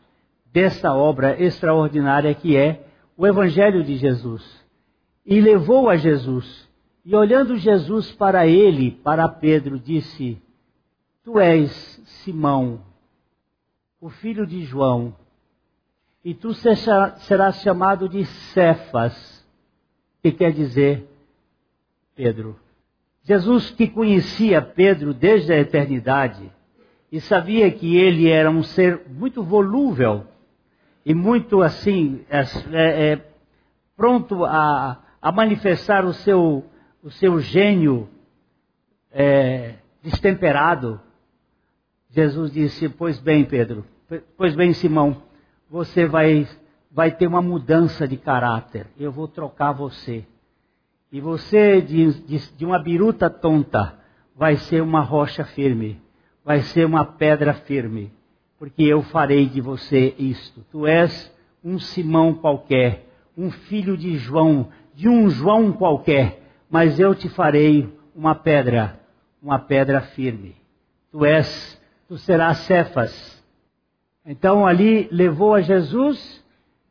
dessa 0.53 0.93
obra 0.95 1.41
extraordinária 1.43 2.35
que 2.35 2.57
é 2.57 2.87
o 3.17 3.27
Evangelho 3.27 3.85
de 3.85 3.97
Jesus. 3.97 4.43
E 5.25 5.41
levou 5.41 5.89
a 5.89 5.97
Jesus. 5.97 6.69
E 7.05 7.15
olhando 7.15 7.57
Jesus 7.57 8.11
para 8.13 8.47
ele, 8.47 8.91
para 8.91 9.29
Pedro, 9.29 9.79
disse: 9.79 10.41
Tu 11.23 11.39
és 11.39 11.71
Simão, 12.25 12.81
o 14.01 14.09
filho 14.09 14.47
de 14.47 14.63
João, 14.65 15.15
e 16.25 16.35
tu 16.35 16.53
serás 16.53 17.63
chamado 17.63 18.09
de 18.09 18.25
Cefas, 18.25 19.47
que 20.23 20.33
quer 20.33 20.53
dizer 20.53 21.09
Pedro. 22.15 22.66
Jesus 23.27 23.71
que 23.73 23.89
conhecia 23.89 24.63
Pedro 24.63 25.13
desde 25.13 25.53
a 25.53 25.59
eternidade 25.59 26.49
e 27.11 27.21
sabia 27.21 27.69
que 27.73 27.97
ele 27.97 28.31
era 28.31 28.49
um 28.49 28.63
ser 28.63 29.03
muito 29.09 29.43
volúvel 29.43 30.25
e 31.05 31.13
muito 31.13 31.61
assim 31.61 32.25
é, 32.31 32.45
é, 33.13 33.21
pronto 33.97 34.45
a, 34.45 35.03
a, 35.21 35.33
manifestar 35.33 36.05
o 36.05 36.13
seu, 36.13 36.65
o 37.03 37.11
seu 37.11 37.41
gênio 37.41 38.09
é, 39.11 39.75
destemperado. 40.05 41.01
Jesus 42.11 42.53
disse: 42.53 42.89
Pois 42.89 43.19
bem, 43.19 43.45
Pedro, 43.45 43.85
pois 44.37 44.55
bem, 44.55 44.73
Simão, 44.73 45.21
você 45.69 46.07
vai, 46.07 46.47
vai 46.93 47.11
ter 47.11 47.27
uma 47.27 47.43
mudança 47.43 48.07
de 48.07 48.17
caráter. 48.17 48.87
Eu 48.97 49.11
vou 49.11 49.27
trocar 49.27 49.73
você. 49.73 50.25
E 51.11 51.21
você, 51.21 51.81
de, 51.81 52.13
de, 52.25 52.57
de 52.57 52.65
uma 52.65 52.79
biruta 52.79 53.31
tonta, 53.31 53.99
vai 54.35 54.57
ser 54.57 54.83
uma 54.83 55.01
rocha 55.01 55.45
firme, 55.45 56.01
vai 56.45 56.61
ser 56.61 56.85
uma 56.85 57.05
pedra 57.05 57.55
firme, 57.55 58.13
porque 58.59 58.83
eu 58.83 59.03
farei 59.03 59.47
de 59.47 59.61
você 59.61 60.15
isto. 60.19 60.65
Tu 60.71 60.87
és 60.87 61.33
um 61.65 61.79
Simão 61.79 62.35
qualquer, 62.35 63.07
um 63.37 63.51
filho 63.51 63.97
de 63.97 64.17
João, 64.19 64.69
de 64.95 65.09
um 65.09 65.31
João 65.31 65.73
qualquer, 65.73 66.43
mas 66.69 66.99
eu 66.99 67.15
te 67.15 67.29
farei 67.29 67.89
uma 68.15 68.35
pedra, 68.35 68.99
uma 69.41 69.59
pedra 69.59 70.01
firme. 70.01 70.57
Tu 71.13 71.25
és, 71.25 71.81
tu 72.09 72.19
serás 72.19 72.59
Cefas. 72.59 73.45
Então 74.25 74.67
ali 74.67 75.09
levou 75.13 75.55
a 75.55 75.61
Jesus 75.61 76.45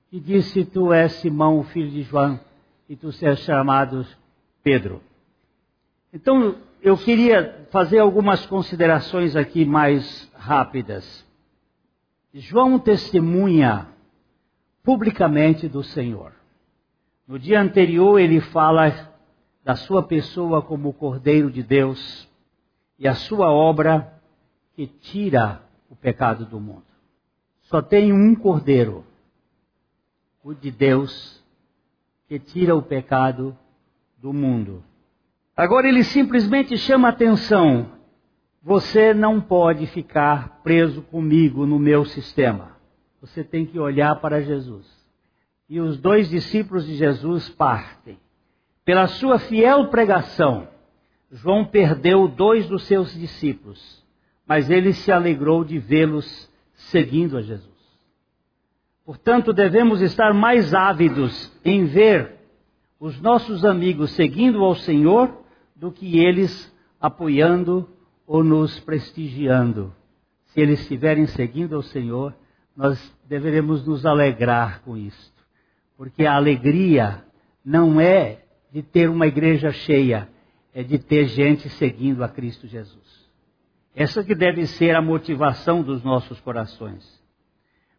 e 0.09 0.19
disse: 0.21 0.63
Tu 0.63 0.93
és 0.93 1.11
Simão, 1.13 1.63
filho 1.63 1.91
de 1.91 2.03
João 2.03 2.39
e 2.87 2.95
tu 2.95 3.11
seres 3.11 3.39
chamado 3.39 4.05
Pedro. 4.63 5.01
Então, 6.13 6.55
eu 6.81 6.97
queria 6.97 7.67
fazer 7.71 7.99
algumas 7.99 8.45
considerações 8.45 9.35
aqui 9.35 9.65
mais 9.65 10.29
rápidas. 10.33 11.25
João 12.33 12.77
testemunha 12.77 13.87
publicamente 14.83 15.67
do 15.67 15.83
Senhor. 15.83 16.31
No 17.27 17.39
dia 17.39 17.59
anterior, 17.59 18.19
ele 18.19 18.39
fala 18.39 19.11
da 19.63 19.75
sua 19.75 20.03
pessoa 20.03 20.61
como 20.61 20.93
Cordeiro 20.93 21.49
de 21.49 21.63
Deus 21.63 22.29
e 22.99 23.07
a 23.07 23.15
sua 23.15 23.51
obra 23.51 24.13
que 24.75 24.85
tira 24.85 25.63
o 25.89 25.95
pecado 25.95 26.45
do 26.45 26.59
mundo. 26.59 26.85
Só 27.63 27.81
tem 27.81 28.13
um 28.13 28.35
Cordeiro, 28.35 29.03
o 30.43 30.53
de 30.53 30.69
Deus, 30.69 31.43
que 32.27 32.39
tira 32.39 32.75
o 32.75 32.81
pecado 32.81 33.57
do 34.17 34.33
mundo. 34.33 34.83
Agora 35.55 35.87
ele 35.87 36.03
simplesmente 36.03 36.77
chama 36.77 37.09
atenção. 37.09 37.91
Você 38.61 39.13
não 39.13 39.39
pode 39.39 39.85
ficar 39.87 40.61
preso 40.63 41.01
comigo 41.03 41.65
no 41.65 41.77
meu 41.77 42.03
sistema. 42.03 42.75
Você 43.21 43.43
tem 43.43 43.65
que 43.65 43.79
olhar 43.79 44.15
para 44.19 44.41
Jesus. 44.41 44.85
E 45.69 45.79
os 45.79 45.97
dois 45.99 46.29
discípulos 46.29 46.85
de 46.85 46.95
Jesus 46.95 47.49
partem. 47.49 48.19
Pela 48.83 49.07
sua 49.07 49.39
fiel 49.39 49.87
pregação, 49.87 50.67
João 51.31 51.65
perdeu 51.65 52.27
dois 52.27 52.67
dos 52.67 52.83
seus 52.83 53.13
discípulos, 53.13 54.03
mas 54.47 54.69
ele 54.69 54.93
se 54.93 55.11
alegrou 55.11 55.63
de 55.63 55.79
vê-los 55.79 56.49
seguindo 56.75 57.37
a 57.37 57.41
Jesus. 57.41 57.74
Portanto, 59.05 59.53
devemos 59.53 60.01
estar 60.01 60.33
mais 60.33 60.73
ávidos 60.73 61.51
em 61.63 61.85
ver 61.85 62.35
os 62.99 63.21
nossos 63.21 63.63
amigos 63.63 64.11
seguindo 64.11 64.63
ao 64.63 64.73
Senhor 64.75 65.43
do 65.75 65.91
que 65.91 66.17
eles 66.17 66.73
apoiando 66.99 67.87
ou 68.25 68.43
nos 68.43 68.79
prestigiando. 68.79 69.93
Se 70.47 70.59
eles 70.59 70.79
estiverem 70.81 71.27
seguindo 71.27 71.75
ao 71.75 71.83
Senhor, 71.83 72.33
nós 72.75 73.15
deveremos 73.27 73.85
nos 73.85 74.05
alegrar 74.05 74.81
com 74.81 74.97
isto. 74.97 75.35
Porque 75.95 76.25
a 76.25 76.35
alegria 76.35 77.23
não 77.63 78.01
é 78.01 78.43
de 78.71 78.81
ter 78.81 79.09
uma 79.09 79.27
igreja 79.27 79.71
cheia, 79.71 80.27
é 80.73 80.81
de 80.81 80.97
ter 80.97 81.27
gente 81.27 81.69
seguindo 81.69 82.23
a 82.23 82.27
Cristo 82.27 82.67
Jesus. 82.67 83.29
Essa 83.95 84.23
que 84.23 84.33
deve 84.33 84.65
ser 84.65 84.95
a 84.95 85.01
motivação 85.01 85.83
dos 85.83 86.03
nossos 86.03 86.39
corações. 86.41 87.23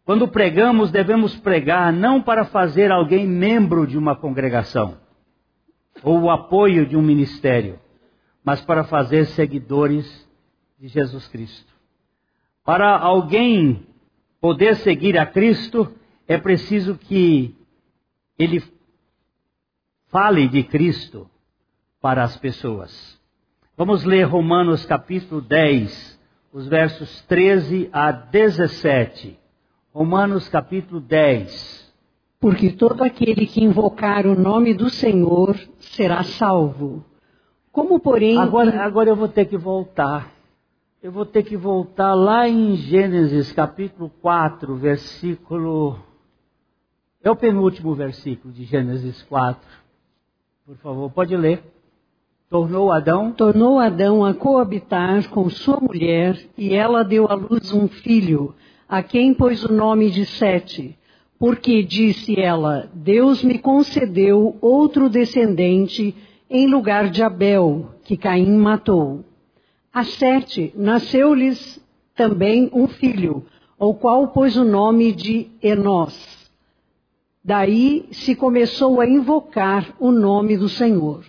Quando 0.06 0.28
pregamos, 0.28 0.92
devemos 0.92 1.34
pregar 1.34 1.92
não 1.92 2.22
para 2.22 2.44
fazer 2.44 2.92
alguém 2.92 3.26
membro 3.26 3.84
de 3.84 3.98
uma 3.98 4.14
congregação 4.14 4.98
ou 6.00 6.20
o 6.20 6.30
apoio 6.30 6.86
de 6.86 6.96
um 6.96 7.02
ministério, 7.02 7.80
mas 8.44 8.60
para 8.60 8.84
fazer 8.84 9.26
seguidores 9.26 10.06
de 10.78 10.86
Jesus 10.86 11.26
Cristo. 11.26 11.74
Para 12.64 12.96
alguém 12.96 13.84
poder 14.40 14.76
seguir 14.76 15.18
a 15.18 15.26
Cristo, 15.26 15.92
é 16.28 16.38
preciso 16.38 16.96
que 16.96 17.56
ele 18.38 18.62
fale 20.06 20.46
de 20.46 20.62
Cristo 20.62 21.28
para 22.00 22.22
as 22.22 22.36
pessoas. 22.36 23.20
Vamos 23.76 24.04
ler 24.04 24.22
Romanos 24.22 24.86
capítulo 24.86 25.40
10, 25.40 26.20
os 26.52 26.68
versos 26.68 27.22
13 27.22 27.90
a 27.92 28.12
17. 28.12 29.45
Romanos 29.96 30.46
capítulo 30.50 31.00
10. 31.00 31.94
Porque 32.38 32.70
todo 32.70 33.02
aquele 33.02 33.46
que 33.46 33.64
invocar 33.64 34.26
o 34.26 34.38
nome 34.38 34.74
do 34.74 34.90
Senhor 34.90 35.58
será 35.78 36.22
salvo. 36.22 37.02
Como, 37.72 37.98
porém. 37.98 38.36
Agora, 38.36 38.84
agora 38.84 39.08
eu 39.08 39.16
vou 39.16 39.26
ter 39.26 39.46
que 39.46 39.56
voltar. 39.56 40.30
Eu 41.02 41.10
vou 41.10 41.24
ter 41.24 41.44
que 41.44 41.56
voltar 41.56 42.12
lá 42.12 42.46
em 42.46 42.76
Gênesis 42.76 43.50
capítulo 43.52 44.10
4, 44.20 44.76
versículo. 44.76 45.98
É 47.24 47.30
o 47.30 47.34
penúltimo 47.34 47.94
versículo 47.94 48.52
de 48.52 48.64
Gênesis 48.64 49.22
4. 49.22 49.66
Por 50.66 50.76
favor, 50.76 51.10
pode 51.10 51.34
ler. 51.34 51.64
Tornou 52.50 52.92
Adão? 52.92 53.32
Tornou 53.32 53.78
Adão 53.78 54.26
a 54.26 54.34
coabitar 54.34 55.26
com 55.30 55.48
sua 55.48 55.80
mulher 55.80 56.38
e 56.58 56.74
ela 56.74 57.02
deu 57.02 57.26
à 57.30 57.32
luz 57.32 57.72
um 57.72 57.88
filho 57.88 58.54
a 58.88 59.02
quem 59.02 59.34
pôs 59.34 59.64
o 59.64 59.72
nome 59.72 60.10
de 60.10 60.24
Sete, 60.24 60.96
porque 61.38 61.82
disse 61.82 62.38
ela: 62.38 62.90
Deus 62.94 63.42
me 63.42 63.58
concedeu 63.58 64.56
outro 64.60 65.08
descendente 65.08 66.14
em 66.48 66.66
lugar 66.66 67.10
de 67.10 67.22
Abel, 67.22 67.90
que 68.04 68.16
Caim 68.16 68.56
matou. 68.56 69.24
A 69.92 70.04
Sete 70.04 70.72
nasceu-lhes 70.76 71.82
também 72.14 72.70
um 72.72 72.86
filho, 72.86 73.44
ao 73.78 73.94
qual 73.94 74.28
pôs 74.28 74.56
o 74.56 74.64
nome 74.64 75.12
de 75.12 75.48
Enós. 75.62 76.36
Daí 77.44 78.08
se 78.10 78.34
começou 78.34 79.00
a 79.00 79.08
invocar 79.08 79.94
o 80.00 80.10
nome 80.10 80.56
do 80.56 80.68
Senhor. 80.68 81.24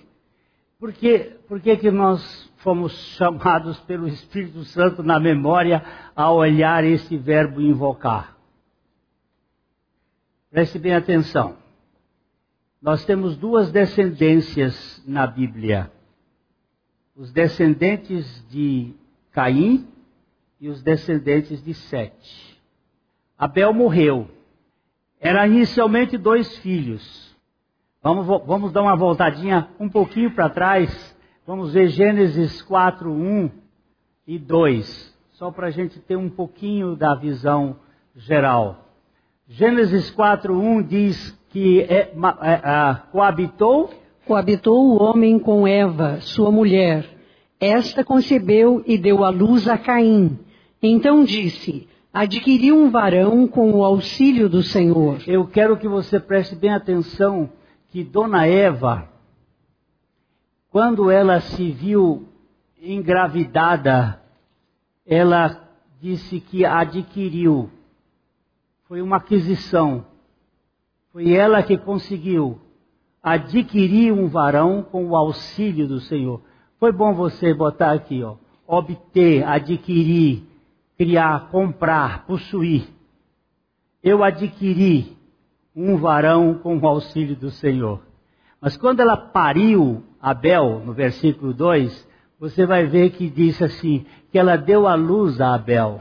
Por 0.79 0.93
que, 0.93 1.36
por 1.47 1.61
que, 1.61 1.77
que 1.77 1.89
nós 1.89 2.47
fomos 2.57 2.91
chamados 3.15 3.79
pelo 3.81 4.07
Espírito 4.07 4.63
Santo 4.65 5.01
na 5.01 5.19
memória 5.19 5.81
a 6.15 6.31
olhar 6.31 6.83
esse 6.83 7.17
verbo 7.17 7.61
invocar. 7.61 8.35
Preste 10.51 10.77
bem 10.77 10.93
atenção. 10.93 11.55
Nós 12.81 13.05
temos 13.05 13.37
duas 13.37 13.71
descendências 13.71 15.01
na 15.07 15.25
Bíblia: 15.25 15.89
os 17.15 17.31
descendentes 17.31 18.45
de 18.49 18.93
Caim 19.31 19.87
e 20.59 20.67
os 20.67 20.83
descendentes 20.83 21.63
de 21.63 21.73
Sete. 21.73 22.61
Abel 23.37 23.73
morreu. 23.73 24.29
Era 25.19 25.47
inicialmente 25.47 26.17
dois 26.17 26.57
filhos. 26.57 27.35
Vamos, 28.03 28.25
vamos 28.45 28.71
dar 28.71 28.81
uma 28.81 28.95
voltadinha 28.95 29.69
um 29.79 29.89
pouquinho 29.89 30.31
para 30.31 30.49
trás 30.49 31.16
Vamos 31.47 31.71
ver 31.71 31.87
Gênesis 31.87 32.61
4, 32.61 33.09
1 33.09 33.49
e 34.27 34.37
2, 34.37 35.17
só 35.31 35.49
para 35.49 35.67
a 35.67 35.71
gente 35.71 35.97
ter 35.97 36.17
um 36.17 36.29
pouquinho 36.29 36.93
da 36.93 37.15
visão 37.15 37.77
geral. 38.13 38.89
Gênesis 39.47 40.11
4, 40.11 40.53
1 40.53 40.83
diz 40.83 41.39
que 41.47 41.83
é, 41.83 41.99
é, 41.99 42.11
é, 42.11 42.95
coabitou. 43.13 43.89
Coabitou 44.25 44.89
o 44.89 45.01
homem 45.01 45.39
com 45.39 45.65
Eva, 45.65 46.19
sua 46.19 46.51
mulher. 46.51 47.05
Esta 47.61 48.03
concebeu 48.03 48.83
e 48.85 48.97
deu 48.97 49.23
à 49.23 49.29
luz 49.29 49.69
a 49.69 49.77
Caim. 49.77 50.37
Então 50.83 51.23
disse: 51.23 51.87
Adquiri 52.13 52.73
um 52.73 52.91
varão 52.91 53.47
com 53.47 53.71
o 53.71 53.85
auxílio 53.85 54.49
do 54.49 54.61
Senhor. 54.61 55.19
Eu 55.25 55.47
quero 55.47 55.77
que 55.77 55.87
você 55.87 56.19
preste 56.19 56.57
bem 56.57 56.73
atenção 56.73 57.49
que 57.87 58.03
Dona 58.03 58.45
Eva 58.45 59.15
quando 60.77 61.09
ela 61.09 61.39
se 61.39 61.71
viu 61.71 62.27
engravidada, 62.79 64.21
ela 65.07 65.59
disse 65.99 66.39
que 66.39 66.63
adquiriu. 66.63 67.71
Foi 68.87 69.01
uma 69.01 69.17
aquisição. 69.17 70.05
Foi 71.11 71.33
ela 71.33 71.63
que 71.63 71.79
conseguiu 71.79 72.61
adquirir 73.23 74.13
um 74.13 74.27
varão 74.27 74.83
com 74.83 75.07
o 75.07 75.15
auxílio 75.15 75.87
do 75.87 75.99
Senhor. 75.99 76.43
Foi 76.79 76.91
bom 76.91 77.11
você 77.11 77.55
botar 77.55 77.93
aqui, 77.93 78.21
ó. 78.21 78.35
Obter, 78.67 79.47
adquirir, 79.47 80.43
criar, 80.95 81.49
comprar, 81.49 82.27
possuir. 82.27 82.87
Eu 84.03 84.23
adquiri 84.23 85.17
um 85.75 85.97
varão 85.97 86.53
com 86.53 86.77
o 86.77 86.87
auxílio 86.87 87.35
do 87.35 87.49
Senhor. 87.49 87.99
Mas 88.61 88.77
quando 88.77 88.99
ela 88.99 89.17
pariu 89.17 90.03
Abel, 90.29 90.81
no 90.85 90.93
versículo 90.93 91.53
2, 91.53 92.07
você 92.39 92.65
vai 92.65 92.85
ver 92.85 93.11
que 93.11 93.29
diz 93.29 93.61
assim: 93.61 94.05
que 94.31 94.37
ela 94.37 94.55
deu 94.55 94.87
a 94.87 94.95
luz 94.95 95.41
a 95.41 95.55
Abel. 95.55 95.99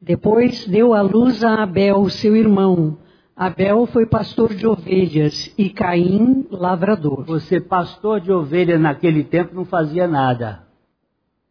Depois 0.00 0.66
deu 0.66 0.94
a 0.94 1.02
luz 1.02 1.44
a 1.44 1.62
Abel, 1.62 2.08
seu 2.08 2.34
irmão. 2.34 2.98
Abel 3.36 3.86
foi 3.86 4.06
pastor 4.06 4.54
de 4.54 4.66
ovelhas 4.66 5.52
e 5.56 5.70
Caim 5.70 6.46
lavrador. 6.50 7.24
Você, 7.24 7.60
pastor 7.60 8.20
de 8.20 8.32
ovelhas 8.32 8.80
naquele 8.80 9.24
tempo, 9.24 9.54
não 9.54 9.64
fazia 9.64 10.06
nada. 10.06 10.66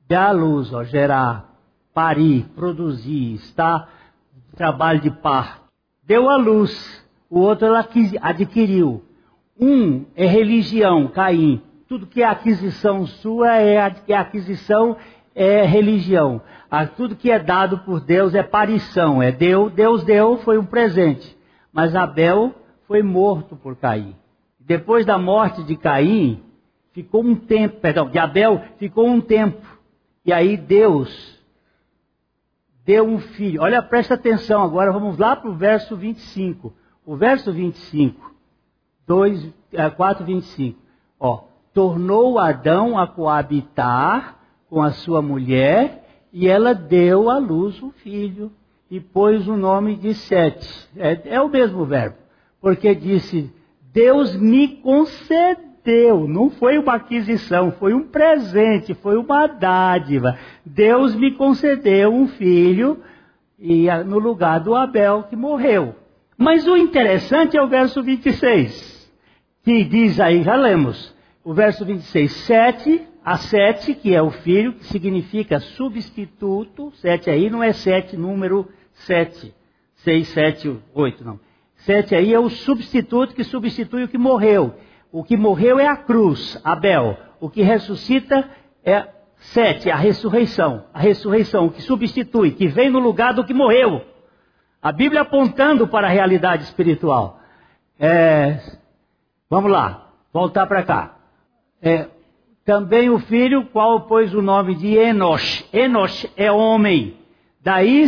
Dar 0.08 0.29
a 0.29 0.32
luz, 0.32 0.73
ó, 0.73 0.84
gerar, 0.84 1.55
parir, 1.93 2.45
produzir, 2.55 3.36
está 3.36 3.88
trabalho 4.55 4.99
de 5.01 5.10
parto. 5.10 5.63
Deu 6.03 6.29
a 6.29 6.38
luz, 6.38 7.03
o 7.29 7.39
outro 7.39 7.67
ela 7.67 7.88
adquiriu. 8.21 9.03
Um 9.60 10.06
é 10.15 10.26
religião, 10.26 11.08
Caim. 11.08 11.62
Tudo 11.88 12.08
que 12.08 12.22
é 12.22 12.26
aquisição 12.26 13.06
sua 13.06 13.58
é, 13.58 13.78
aquisição 14.15 14.95
é 15.36 15.63
religião. 15.63 16.41
tudo 16.95 17.15
que 17.15 17.32
é 17.32 17.39
dado 17.39 17.80
por 17.80 18.00
Deus 18.00 18.36
é 18.36 18.43
parição, 18.43 19.22
é 19.22 19.32
Deus, 19.32 19.72
Deus 19.74 20.04
deu, 20.04 20.38
foi 20.38 20.58
um 20.58 20.65
presente. 20.65 21.38
Mas 21.74 21.95
Abel 21.95 22.54
foi 22.88 23.02
morto 23.04 23.56
por 23.56 23.76
Caim. 23.76 24.15
Depois 24.60 25.06
da 25.06 25.17
morte 25.17 25.63
de 25.63 25.76
Caim, 25.76 26.43
ficou 26.91 27.24
um 27.24 27.36
tempo, 27.36 27.80
perdão, 27.80 28.10
de 28.10 28.19
Abel, 28.19 28.62
ficou 28.78 29.08
um 29.08 29.19
tempo. 29.19 29.65
E 30.26 30.32
aí 30.32 30.56
Deus 30.56 31.39
deu 32.86 33.08
um 33.08 33.19
filho. 33.19 33.62
Olha, 33.62 33.82
presta 33.82 34.13
atenção 34.13 34.62
agora, 34.62 34.91
vamos 34.91 35.17
lá 35.17 35.36
para 35.36 35.50
o 35.50 35.56
verso 35.56 35.95
25. 35.95 36.74
O 37.06 37.15
verso 37.15 37.52
25, 37.52 38.34
2, 39.10 39.52
4, 39.98 40.24
25. 40.24 40.80
Ó, 41.19 41.45
tornou 41.74 42.38
Adão 42.38 42.95
a 42.95 43.08
coabitar 43.08 44.36
com 44.69 44.84
a 44.84 44.91
sua 44.91 45.19
mulher 45.19 46.08
e 46.32 46.48
ela 46.48 46.76
deu 46.76 47.28
à 47.28 47.39
luz 47.39 47.82
um 47.82 47.89
filho 47.89 48.52
e 48.89 49.00
pôs 49.00 49.48
o 49.48 49.58
nome 49.58 49.95
de 49.95 50.13
Sete. 50.13 50.88
É, 50.95 51.36
é 51.36 51.41
o 51.41 51.50
mesmo 51.50 51.86
verbo, 51.86 52.17
porque 52.62 52.93
disse: 52.93 53.52
Deus 53.91 54.36
me 54.36 54.67
concedeu, 54.78 56.28
não 56.28 56.52
foi 56.52 56.78
uma 56.78 56.93
aquisição, 56.93 57.72
foi 57.72 57.95
um 57.95 58.04
presente, 58.04 58.93
foi 58.93 59.17
uma 59.17 59.48
dádiva. 59.48 60.38
Deus 60.63 61.15
me 61.15 61.32
concedeu 61.32 62.13
um 62.13 62.28
filho 62.28 63.00
e 63.58 63.88
no 64.06 64.19
lugar 64.19 64.60
do 64.60 64.76
Abel 64.76 65.24
que 65.24 65.36
morreu. 65.36 65.95
Mas 66.38 66.65
o 66.67 66.78
interessante 66.78 67.58
é 67.58 67.62
o 67.62 67.67
verso 67.67 68.02
26, 68.02 68.88
que 69.69 69.84
diz 69.84 70.19
aí, 70.19 70.41
já 70.41 70.55
lemos, 70.55 71.15
o 71.43 71.53
verso 71.53 71.86
26, 71.86 72.32
sete 72.32 73.08
a 73.23 73.38
sete, 73.38 73.93
que 73.93 74.15
é 74.15 74.21
o 74.21 74.32
filho, 74.32 74.73
que 74.73 74.86
significa 74.86 75.60
substituto, 75.60 76.91
sete 76.95 77.29
aí 77.29 77.51
não 77.51 77.62
é 77.62 77.71
sete 77.71 78.17
número 78.17 78.67
sete, 79.05 79.53
seis, 79.97 80.27
sete, 80.29 80.75
oito, 80.95 81.23
não. 81.23 81.39
Sete 81.75 82.15
aí 82.15 82.34
é 82.34 82.39
o 82.39 82.49
substituto 82.49 83.36
que 83.36 83.43
substitui 83.43 84.05
o 84.05 84.08
que 84.08 84.17
morreu. 84.17 84.73
O 85.12 85.23
que 85.23 85.38
morreu 85.38 85.77
é 85.77 85.86
a 85.86 85.97
cruz, 85.97 86.60
Abel. 86.63 87.15
O 87.39 87.47
que 87.47 87.62
ressuscita 87.62 88.49
é 88.84 89.08
sete, 89.38 89.91
a 89.91 89.95
ressurreição. 89.95 90.86
A 90.91 90.99
ressurreição, 90.99 91.67
o 91.67 91.71
que 91.71 91.84
substitui, 91.84 92.49
que 92.53 92.67
vem 92.67 92.89
no 92.89 92.97
lugar 92.97 93.36
do 93.36 93.45
que 93.45 93.53
morreu. 93.53 94.01
A 94.82 94.91
Bíblia 94.91 95.21
apontando 95.21 95.88
para 95.88 96.08
a 96.08 96.12
realidade 96.12 96.63
espiritual. 96.63 97.39
É, 97.99 98.79
vamos 99.49 99.71
lá, 99.71 100.12
voltar 100.31 100.67
para 100.67 100.83
cá. 100.83 101.17
É, 101.81 102.07
também 102.65 103.09
o 103.09 103.19
filho, 103.19 103.65
qual 103.67 104.01
pôs 104.01 104.33
o 104.33 104.41
nome 104.41 104.75
de 104.75 104.95
Enosh. 104.95 105.67
Enosh 105.73 106.31
é 106.38 106.51
homem. 106.51 107.17
Daí, 107.62 108.07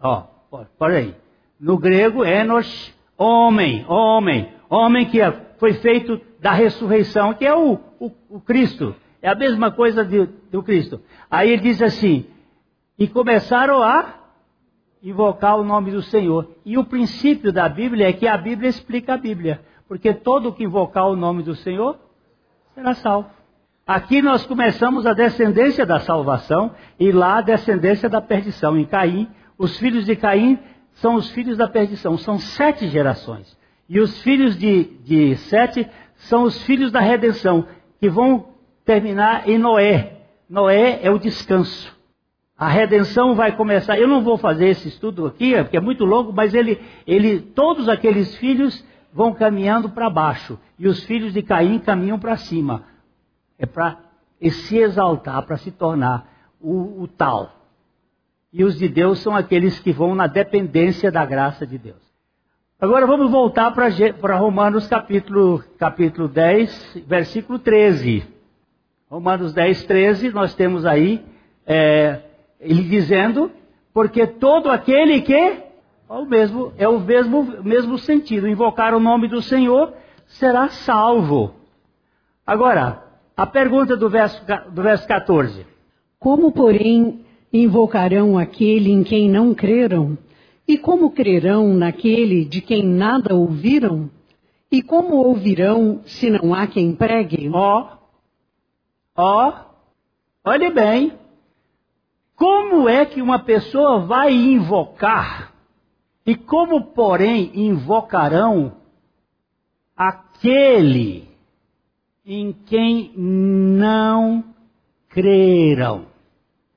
ó, 0.00 0.32
Olha 0.78 0.98
aí. 0.98 1.14
No 1.58 1.78
grego, 1.78 2.24
Enos, 2.24 2.94
homem, 3.16 3.84
homem. 3.88 4.52
Homem 4.68 5.06
que 5.06 5.20
é, 5.20 5.30
foi 5.58 5.74
feito 5.74 6.20
da 6.40 6.52
ressurreição, 6.52 7.32
que 7.34 7.46
é 7.46 7.54
o, 7.54 7.78
o, 7.98 8.10
o 8.28 8.40
Cristo. 8.40 8.94
É 9.22 9.28
a 9.28 9.34
mesma 9.34 9.70
coisa 9.70 10.04
de, 10.04 10.26
do 10.50 10.62
Cristo. 10.62 11.00
Aí 11.30 11.50
ele 11.50 11.62
diz 11.62 11.80
assim: 11.80 12.26
e 12.98 13.06
começaram 13.06 13.82
a 13.82 14.14
invocar 15.02 15.58
o 15.58 15.64
nome 15.64 15.90
do 15.90 16.02
Senhor. 16.02 16.48
E 16.64 16.76
o 16.76 16.84
princípio 16.84 17.52
da 17.52 17.68
Bíblia 17.68 18.08
é 18.08 18.12
que 18.12 18.26
a 18.26 18.36
Bíblia 18.36 18.68
explica 18.68 19.14
a 19.14 19.18
Bíblia. 19.18 19.60
Porque 19.92 20.14
todo 20.14 20.54
que 20.54 20.64
invocar 20.64 21.06
o 21.06 21.14
nome 21.14 21.42
do 21.42 21.54
Senhor 21.54 21.98
será 22.74 22.94
salvo. 22.94 23.28
Aqui 23.86 24.22
nós 24.22 24.46
começamos 24.46 25.04
a 25.04 25.12
descendência 25.12 25.84
da 25.84 26.00
salvação 26.00 26.70
e 26.98 27.12
lá 27.12 27.36
a 27.36 27.40
descendência 27.42 28.08
da 28.08 28.18
perdição. 28.18 28.78
Em 28.78 28.86
Caim, 28.86 29.28
os 29.58 29.76
filhos 29.76 30.06
de 30.06 30.16
Caim 30.16 30.58
são 30.92 31.16
os 31.16 31.30
filhos 31.32 31.58
da 31.58 31.68
perdição, 31.68 32.16
são 32.16 32.38
sete 32.38 32.88
gerações. 32.88 33.54
E 33.86 34.00
os 34.00 34.18
filhos 34.22 34.56
de, 34.56 34.84
de 35.04 35.36
Sete 35.36 35.86
são 36.14 36.44
os 36.44 36.62
filhos 36.62 36.90
da 36.90 37.00
redenção, 37.00 37.66
que 38.00 38.08
vão 38.08 38.46
terminar 38.86 39.46
em 39.46 39.58
Noé. 39.58 40.22
Noé 40.48 41.00
é 41.02 41.10
o 41.10 41.18
descanso. 41.18 41.94
A 42.56 42.66
redenção 42.66 43.34
vai 43.34 43.54
começar. 43.54 43.98
Eu 43.98 44.08
não 44.08 44.22
vou 44.22 44.38
fazer 44.38 44.68
esse 44.68 44.88
estudo 44.88 45.26
aqui, 45.26 45.54
porque 45.54 45.76
é 45.76 45.80
muito 45.80 46.06
longo, 46.06 46.32
mas 46.32 46.54
ele, 46.54 46.80
ele, 47.06 47.40
todos 47.40 47.90
aqueles 47.90 48.34
filhos 48.36 48.90
vão 49.12 49.34
caminhando 49.34 49.90
para 49.90 50.08
baixo. 50.08 50.58
E 50.78 50.88
os 50.88 51.04
filhos 51.04 51.32
de 51.32 51.42
Caim 51.42 51.78
caminham 51.78 52.18
para 52.18 52.36
cima. 52.36 52.84
É 53.58 53.66
para 53.66 53.98
se 54.40 54.76
exaltar, 54.78 55.42
para 55.42 55.56
se 55.56 55.70
tornar 55.70 56.26
o, 56.60 57.02
o 57.02 57.08
tal. 57.08 57.50
E 58.52 58.64
os 58.64 58.78
de 58.78 58.88
Deus 58.88 59.20
são 59.20 59.34
aqueles 59.34 59.78
que 59.78 59.92
vão 59.92 60.14
na 60.14 60.26
dependência 60.26 61.10
da 61.10 61.24
graça 61.24 61.66
de 61.66 61.78
Deus. 61.78 62.02
Agora 62.80 63.06
vamos 63.06 63.30
voltar 63.30 63.70
para 63.70 64.36
Romanos 64.36 64.88
capítulo, 64.88 65.62
capítulo 65.78 66.26
10, 66.26 67.04
versículo 67.06 67.58
13. 67.58 68.26
Romanos 69.08 69.54
10, 69.54 69.84
13, 69.84 70.30
nós 70.30 70.54
temos 70.54 70.84
aí 70.84 71.24
é, 71.64 72.20
ele 72.58 72.82
dizendo, 72.82 73.52
porque 73.94 74.26
todo 74.26 74.70
aquele 74.70 75.20
que 75.20 75.61
o 76.18 76.26
mesmo, 76.26 76.72
é 76.76 76.86
o 76.86 77.00
mesmo, 77.00 77.62
mesmo 77.62 77.98
sentido, 77.98 78.48
invocar 78.48 78.94
o 78.94 79.00
nome 79.00 79.28
do 79.28 79.40
Senhor 79.40 79.94
será 80.26 80.68
salvo. 80.68 81.54
Agora, 82.46 83.02
a 83.36 83.46
pergunta 83.46 83.96
do 83.96 84.10
verso, 84.10 84.44
do 84.70 84.82
verso 84.82 85.06
14. 85.06 85.66
Como, 86.18 86.52
porém, 86.52 87.24
invocarão 87.52 88.36
aquele 88.38 88.90
em 88.90 89.02
quem 89.02 89.28
não 89.28 89.54
creram? 89.54 90.16
E 90.66 90.78
como 90.78 91.10
crerão 91.10 91.74
naquele 91.74 92.44
de 92.44 92.60
quem 92.60 92.84
nada 92.84 93.34
ouviram? 93.34 94.10
E 94.70 94.82
como 94.82 95.16
ouvirão 95.16 96.00
se 96.04 96.30
não 96.30 96.54
há 96.54 96.66
quem 96.66 96.94
pregue? 96.94 97.50
Ó, 97.52 97.88
ó, 99.16 99.52
olhe 100.44 100.70
bem. 100.70 101.12
Como 102.36 102.88
é 102.88 103.04
que 103.04 103.20
uma 103.20 103.38
pessoa 103.38 104.00
vai 104.00 104.32
invocar? 104.32 105.51
E 106.24 106.36
como, 106.36 106.92
porém, 106.92 107.50
invocarão 107.54 108.76
aquele 109.96 111.28
em 112.24 112.52
quem 112.52 113.12
não 113.16 114.44
creram? 115.08 116.06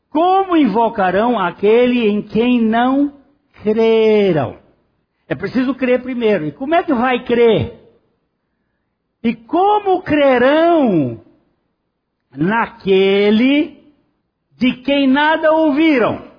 Como 0.09 0.57
invocarão 0.57 1.37
aquele 1.37 2.07
em 2.07 2.21
quem 2.21 2.61
não 2.61 3.13
creram? 3.61 4.57
É 5.27 5.35
preciso 5.35 5.75
crer 5.75 6.01
primeiro. 6.01 6.45
E 6.45 6.51
como 6.51 6.73
é 6.73 6.83
que 6.83 6.93
vai 6.93 7.23
crer? 7.23 7.81
E 9.23 9.35
como 9.35 10.01
crerão 10.01 11.21
naquele 12.35 13.83
de 14.57 14.73
quem 14.77 15.07
nada 15.07 15.51
ouviram? 15.51 16.31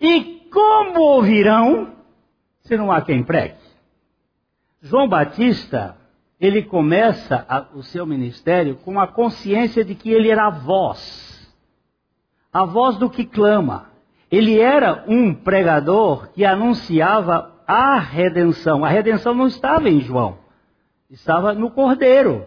E 0.00 0.48
como 0.50 1.00
ouvirão 1.00 1.91
se 2.62 2.76
não 2.76 2.90
há 2.90 3.00
quem 3.02 3.22
pregue? 3.22 3.56
João 4.80 5.08
Batista, 5.08 5.96
ele 6.40 6.62
começa 6.62 7.44
a, 7.48 7.66
o 7.74 7.82
seu 7.82 8.04
ministério 8.04 8.76
com 8.76 8.98
a 8.98 9.06
consciência 9.06 9.84
de 9.84 9.94
que 9.94 10.10
ele 10.10 10.30
era 10.30 10.46
a 10.46 10.50
voz 10.50 11.32
a 12.52 12.64
voz 12.66 12.96
do 12.98 13.08
que 13.08 13.24
clama. 13.24 13.86
Ele 14.30 14.60
era 14.60 15.04
um 15.08 15.32
pregador 15.32 16.28
que 16.32 16.44
anunciava 16.44 17.52
a 17.66 17.98
redenção. 17.98 18.84
A 18.84 18.88
redenção 18.88 19.34
não 19.34 19.46
estava 19.46 19.88
em 19.88 20.00
João, 20.00 20.36
estava 21.10 21.54
no 21.54 21.70
Cordeiro. 21.70 22.44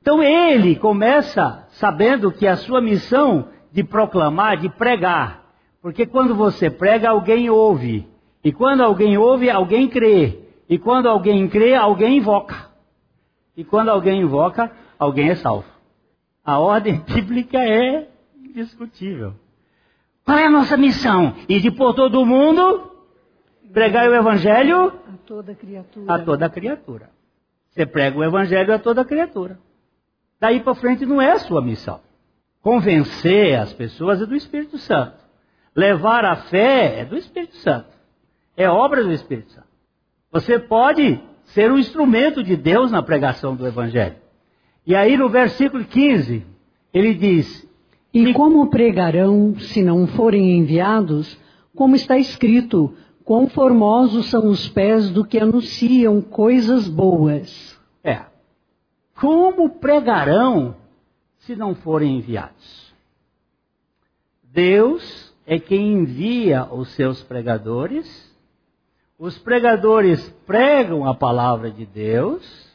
Então 0.00 0.22
ele 0.22 0.76
começa 0.76 1.66
sabendo 1.70 2.30
que 2.30 2.46
a 2.46 2.56
sua 2.56 2.80
missão 2.80 3.48
de 3.72 3.82
proclamar, 3.82 4.58
de 4.58 4.68
pregar, 4.68 5.44
porque 5.82 6.06
quando 6.06 6.34
você 6.34 6.70
prega, 6.70 7.10
alguém 7.10 7.50
ouve. 7.50 8.06
E 8.42 8.52
quando 8.52 8.82
alguém 8.82 9.18
ouve, 9.18 9.50
alguém 9.50 9.88
crê. 9.88 10.40
E 10.68 10.78
quando 10.78 11.08
alguém 11.08 11.48
crê, 11.48 11.74
alguém 11.74 12.18
invoca. 12.18 12.70
E 13.56 13.64
quando 13.64 13.88
alguém 13.88 14.20
invoca, 14.20 14.70
alguém 14.98 15.30
é 15.30 15.34
salvo. 15.34 15.66
A 16.44 16.58
ordem 16.58 17.00
bíblica 17.06 17.58
é 17.58 18.08
indiscutível. 18.36 19.34
Qual 20.24 20.38
é 20.38 20.46
a 20.46 20.50
nossa 20.50 20.76
missão? 20.76 21.34
Ir 21.48 21.60
de 21.60 21.70
por 21.70 21.94
todo 21.94 22.20
o 22.20 22.26
mundo, 22.26 22.90
pregar 23.72 24.08
o 24.08 24.14
evangelho 24.14 24.88
a 24.88 25.16
toda 25.24 25.54
criatura. 25.54 26.14
A 26.14 26.18
toda 26.18 26.50
criatura. 26.50 27.10
Você 27.70 27.86
prega 27.86 28.18
o 28.18 28.24
evangelho 28.24 28.74
a 28.74 28.78
toda 28.78 29.04
criatura. 29.04 29.58
Daí 30.40 30.60
para 30.60 30.74
frente 30.74 31.06
não 31.06 31.20
é 31.20 31.32
a 31.32 31.38
sua 31.38 31.62
missão. 31.62 32.00
Convencer 32.60 33.58
as 33.58 33.72
pessoas 33.72 34.20
é 34.20 34.26
do 34.26 34.34
Espírito 34.34 34.78
Santo. 34.78 35.24
Levar 35.74 36.24
a 36.24 36.36
fé 36.36 37.00
é 37.00 37.04
do 37.04 37.16
Espírito 37.16 37.56
Santo. 37.56 37.95
É 38.56 38.68
obra 38.68 39.04
do 39.04 39.12
Espírito 39.12 39.52
Santo. 39.52 39.66
Você 40.32 40.58
pode 40.58 41.20
ser 41.46 41.70
um 41.70 41.78
instrumento 41.78 42.42
de 42.42 42.56
Deus 42.56 42.90
na 42.90 43.02
pregação 43.02 43.54
do 43.54 43.66
evangelho. 43.66 44.16
E 44.86 44.94
aí 44.94 45.16
no 45.16 45.28
versículo 45.28 45.84
15, 45.84 46.44
ele 46.92 47.14
diz: 47.14 47.68
E 48.12 48.32
como 48.32 48.70
pregarão 48.70 49.58
se 49.58 49.82
não 49.82 50.06
forem 50.06 50.58
enviados? 50.58 51.38
Como 51.74 51.94
está 51.96 52.16
escrito: 52.16 52.94
Quão 53.24 53.48
formosos 53.48 54.26
são 54.30 54.46
os 54.46 54.68
pés 54.68 55.10
do 55.10 55.24
que 55.24 55.38
anunciam 55.38 56.22
coisas 56.22 56.88
boas. 56.88 57.76
É. 58.02 58.20
Como 59.16 59.68
pregarão 59.68 60.76
se 61.38 61.56
não 61.56 61.74
forem 61.74 62.18
enviados? 62.18 62.94
Deus 64.44 65.34
é 65.44 65.58
quem 65.58 65.92
envia 65.92 66.64
os 66.72 66.88
seus 66.90 67.22
pregadores. 67.22 68.35
Os 69.18 69.38
pregadores 69.38 70.28
pregam 70.46 71.08
a 71.08 71.14
palavra 71.14 71.70
de 71.70 71.86
Deus. 71.86 72.66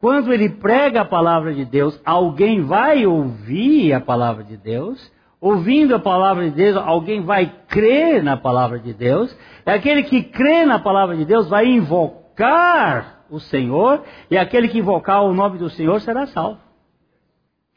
Quando 0.00 0.32
ele 0.32 0.50
prega 0.50 1.00
a 1.00 1.04
palavra 1.04 1.54
de 1.54 1.64
Deus, 1.64 2.00
alguém 2.04 2.62
vai 2.62 3.06
ouvir 3.06 3.92
a 3.92 4.00
palavra 4.00 4.44
de 4.44 4.56
Deus 4.56 5.10
ouvindo 5.40 5.94
a 5.94 5.98
palavra 5.98 6.44
de 6.44 6.50
Deus, 6.50 6.76
alguém 6.76 7.22
vai 7.22 7.52
crer 7.68 8.22
na 8.22 8.36
palavra 8.36 8.78
de 8.78 8.92
Deus, 8.92 9.34
e 9.64 9.70
aquele 9.70 10.02
que 10.02 10.22
crê 10.22 10.66
na 10.66 10.78
palavra 10.78 11.16
de 11.16 11.24
Deus 11.24 11.48
vai 11.48 11.66
invocar 11.66 13.24
o 13.30 13.38
Senhor, 13.38 14.02
e 14.30 14.36
aquele 14.36 14.68
que 14.68 14.78
invocar 14.78 15.22
o 15.22 15.32
nome 15.32 15.58
do 15.58 15.70
Senhor 15.70 16.00
será 16.00 16.26
salvo. 16.26 16.58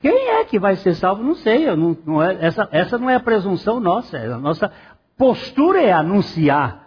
Quem 0.01 0.29
é 0.29 0.43
que 0.43 0.57
vai 0.57 0.75
ser 0.77 0.95
salvo? 0.95 1.21
Não 1.21 1.35
sei, 1.35 1.67
não, 1.75 1.95
não 2.05 2.23
é, 2.23 2.37
essa, 2.41 2.67
essa 2.71 2.97
não 2.97 3.09
é 3.09 3.15
a 3.15 3.19
presunção 3.19 3.79
nossa, 3.79 4.17
a 4.17 4.37
nossa 4.39 4.71
postura 5.15 5.81
é 5.81 5.91
anunciar. 5.91 6.80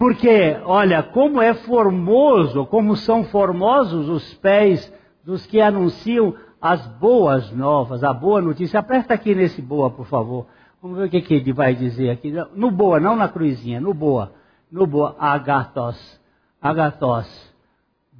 Porque, 0.00 0.56
olha, 0.64 1.02
como 1.02 1.42
é 1.42 1.52
formoso, 1.52 2.64
como 2.64 2.96
são 2.96 3.22
formosos 3.24 4.08
os 4.08 4.32
pés 4.32 4.90
dos 5.22 5.44
que 5.44 5.60
anunciam 5.60 6.34
as 6.58 6.86
boas 6.86 7.52
novas, 7.52 8.02
a 8.02 8.10
boa 8.10 8.40
notícia. 8.40 8.80
Aperta 8.80 9.12
aqui 9.12 9.34
nesse 9.34 9.60
boa, 9.60 9.90
por 9.90 10.06
favor. 10.06 10.46
Vamos 10.80 10.96
ver 10.96 11.04
o 11.04 11.10
que, 11.10 11.20
que 11.20 11.34
ele 11.34 11.52
vai 11.52 11.74
dizer 11.74 12.08
aqui. 12.08 12.32
No 12.54 12.70
boa, 12.70 12.98
não 12.98 13.14
na 13.14 13.28
cruzinha, 13.28 13.78
no 13.78 13.92
boa. 13.92 14.32
No 14.72 14.86
boa, 14.86 15.14
agatos. 15.18 16.18
Agatos. 16.62 17.52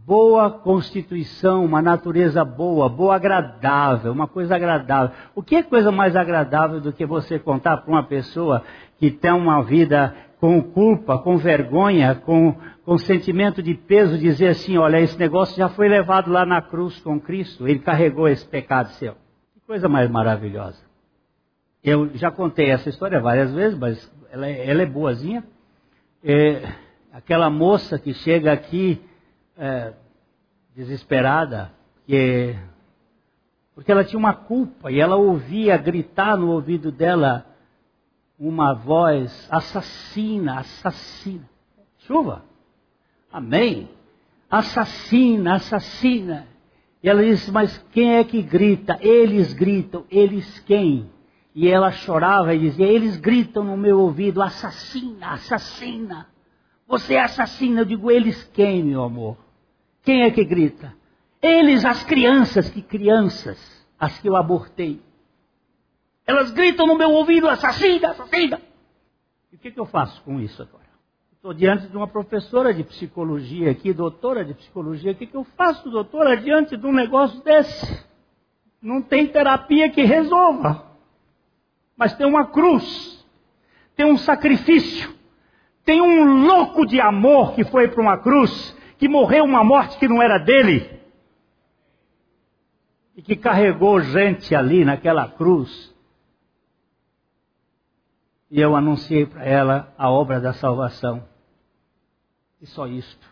Boa 0.05 0.51
constituição, 0.51 1.65
uma 1.65 1.81
natureza 1.81 2.45
boa, 2.45 2.91
boa 2.91 3.17
agradável, 3.17 4.13
uma 4.13 4.29
coisa 4.29 4.55
agradável. 4.55 5.17
O 5.35 5.43
que 5.43 5.57
é 5.57 5.63
coisa 5.63 5.91
mais 5.91 6.15
agradável 6.15 6.79
do 6.79 6.93
que 6.93 7.07
você 7.07 7.39
contar 7.39 7.79
para 7.79 7.91
uma 7.91 8.03
pessoa 8.03 8.63
que 8.99 9.11
tem 9.11 9.33
uma 9.33 9.63
vida 9.63 10.15
com 10.41 10.63
culpa, 10.63 11.19
com 11.19 11.37
vergonha, 11.37 12.15
com, 12.15 12.57
com 12.83 12.97
sentimento 12.97 13.63
de 13.63 13.75
peso, 13.75 14.19
dizer 14.19 14.49
assim: 14.49 14.79
olha, 14.79 14.99
esse 14.99 15.19
negócio 15.19 15.55
já 15.55 15.69
foi 15.69 15.87
levado 15.87 16.31
lá 16.31 16.47
na 16.47 16.63
cruz 16.63 16.99
com 17.01 17.21
Cristo, 17.21 17.69
ele 17.69 17.81
carregou 17.81 18.27
esse 18.27 18.47
pecado 18.47 18.89
seu. 18.93 19.13
Que 19.53 19.61
coisa 19.67 19.87
mais 19.89 20.11
maravilhosa. 20.11 20.83
Eu 21.85 22.11
já 22.15 22.31
contei 22.31 22.71
essa 22.71 22.89
história 22.89 23.21
várias 23.21 23.53
vezes, 23.53 23.79
mas 23.79 24.11
ela, 24.31 24.47
é, 24.47 24.69
ela 24.69 24.83
é 24.83 24.87
boazinha. 24.87 25.45
É, 26.25 26.63
aquela 27.13 27.51
moça 27.51 27.99
que 27.99 28.15
chega 28.15 28.53
aqui 28.53 29.01
é, 29.59 29.93
desesperada, 30.75 31.71
que, 32.07 32.55
porque 33.75 33.93
ela 33.93 34.05
tinha 34.05 34.19
uma 34.19 34.35
culpa 34.35 34.91
e 34.91 35.01
ela 35.01 35.17
ouvia 35.17 35.77
gritar 35.77 36.37
no 36.37 36.51
ouvido 36.51 36.91
dela 36.91 37.47
uma 38.41 38.73
voz 38.73 39.47
assassina, 39.51 40.61
assassina. 40.61 41.49
Chuva. 41.99 42.43
Amém. 43.31 43.91
Assassina, 44.51 45.57
assassina. 45.57 46.49
E 47.03 47.09
ela 47.09 47.23
disse, 47.23 47.53
mas 47.53 47.77
quem 47.93 48.17
é 48.17 48.25
que 48.25 48.41
grita? 48.41 48.99
Eles 49.01 49.53
gritam, 49.53 50.05
eles 50.11 50.59
quem? 50.61 51.11
E 51.55 51.69
ela 51.69 51.93
chorava 51.93 52.55
e 52.55 52.59
dizia, 52.59 52.87
eles 52.87 53.17
gritam 53.19 53.63
no 53.63 53.77
meu 53.77 54.01
ouvido, 54.01 54.41
assassina, 54.41 55.33
assassina. 55.33 56.27
Você 56.89 57.15
é 57.15 57.23
assassina. 57.23 57.83
Eu 57.83 57.85
digo, 57.85 58.11
eles 58.11 58.43
quem, 58.55 58.83
meu 58.83 59.03
amor? 59.03 59.37
Quem 60.03 60.23
é 60.23 60.31
que 60.31 60.45
grita? 60.45 60.95
Eles, 61.43 61.85
as 61.85 62.03
crianças, 62.05 62.71
que 62.71 62.83
crianças, 62.83 63.87
as 63.99 64.19
que 64.19 64.29
eu 64.29 64.37
abortei. 64.37 65.01
Elas 66.31 66.53
gritam 66.53 66.87
no 66.87 66.97
meu 66.97 67.11
ouvido, 67.11 67.49
assassina, 67.49 68.13
assassina. 68.13 68.61
E 69.53 69.57
o 69.57 69.59
que, 69.59 69.73
que 69.73 69.81
eu 69.81 69.85
faço 69.85 70.23
com 70.23 70.39
isso 70.39 70.63
agora? 70.63 70.85
Estou 71.33 71.53
diante 71.53 71.89
de 71.89 71.97
uma 71.97 72.07
professora 72.07 72.73
de 72.73 72.85
psicologia 72.85 73.69
aqui, 73.69 73.93
doutora 73.93 74.45
de 74.45 74.55
psicologia. 74.55 75.11
O 75.11 75.15
que, 75.17 75.27
que 75.27 75.37
eu 75.37 75.43
faço, 75.57 75.91
doutora, 75.91 76.37
diante 76.37 76.77
de 76.77 76.87
um 76.87 76.93
negócio 76.93 77.43
desse? 77.43 78.07
Não 78.81 79.03
tem 79.03 79.27
terapia 79.27 79.91
que 79.91 80.05
resolva. 80.05 80.87
Mas 81.97 82.15
tem 82.15 82.29
uma 82.29 82.47
cruz, 82.47 83.27
tem 83.97 84.07
um 84.07 84.17
sacrifício, 84.17 85.13
tem 85.85 86.01
um 86.01 86.47
louco 86.47 86.87
de 86.87 87.01
amor 87.01 87.55
que 87.55 87.65
foi 87.65 87.89
para 87.89 88.01
uma 88.01 88.19
cruz, 88.19 88.77
que 88.99 89.09
morreu 89.09 89.43
uma 89.43 89.65
morte 89.65 89.99
que 89.99 90.07
não 90.07 90.23
era 90.23 90.39
dele, 90.39 91.01
e 93.17 93.21
que 93.21 93.35
carregou 93.35 94.01
gente 94.01 94.55
ali 94.55 94.85
naquela 94.85 95.27
cruz 95.27 95.91
e 98.51 98.61
eu 98.61 98.75
anunciei 98.75 99.25
para 99.25 99.45
ela 99.45 99.95
a 99.97 100.11
obra 100.11 100.41
da 100.41 100.53
salvação. 100.53 101.23
E 102.61 102.67
só 102.67 102.87
isto. 102.87 103.31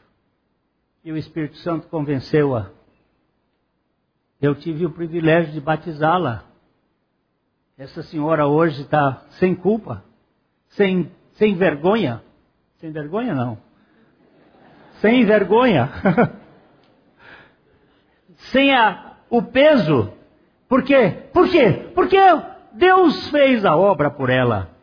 E 1.03 1.11
o 1.11 1.17
Espírito 1.17 1.57
Santo 1.57 1.89
convenceu-a. 1.89 2.71
Eu 4.41 4.55
tive 4.55 4.87
o 4.87 4.91
privilégio 4.91 5.53
de 5.53 5.61
batizá-la. 5.61 6.45
Essa 7.77 8.03
senhora 8.03 8.47
hoje 8.47 8.83
está 8.83 9.25
sem 9.31 9.55
culpa, 9.55 10.05
sem, 10.69 11.11
sem 11.33 11.55
vergonha. 11.57 12.23
Sem 12.77 12.93
vergonha, 12.93 13.35
não. 13.35 13.59
Sem 15.01 15.25
vergonha. 15.25 15.91
sem 18.37 18.73
a, 18.73 19.17
o 19.29 19.43
peso. 19.43 20.13
Por 20.69 20.85
quê? 20.85 21.29
Por 21.33 21.49
quê? 21.49 21.91
Porque 21.95 22.19
Deus 22.73 23.29
fez 23.31 23.65
a 23.65 23.77
obra 23.77 24.11
por 24.11 24.31
ela. 24.31 24.78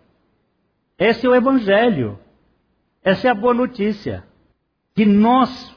Esse 0.98 1.26
é 1.26 1.30
o 1.30 1.36
Evangelho. 1.36 2.20
Essa 3.04 3.28
é 3.28 3.32
a 3.32 3.36
boa 3.36 3.54
notícia. 3.54 4.24
Que 4.96 5.06
nós, 5.06 5.76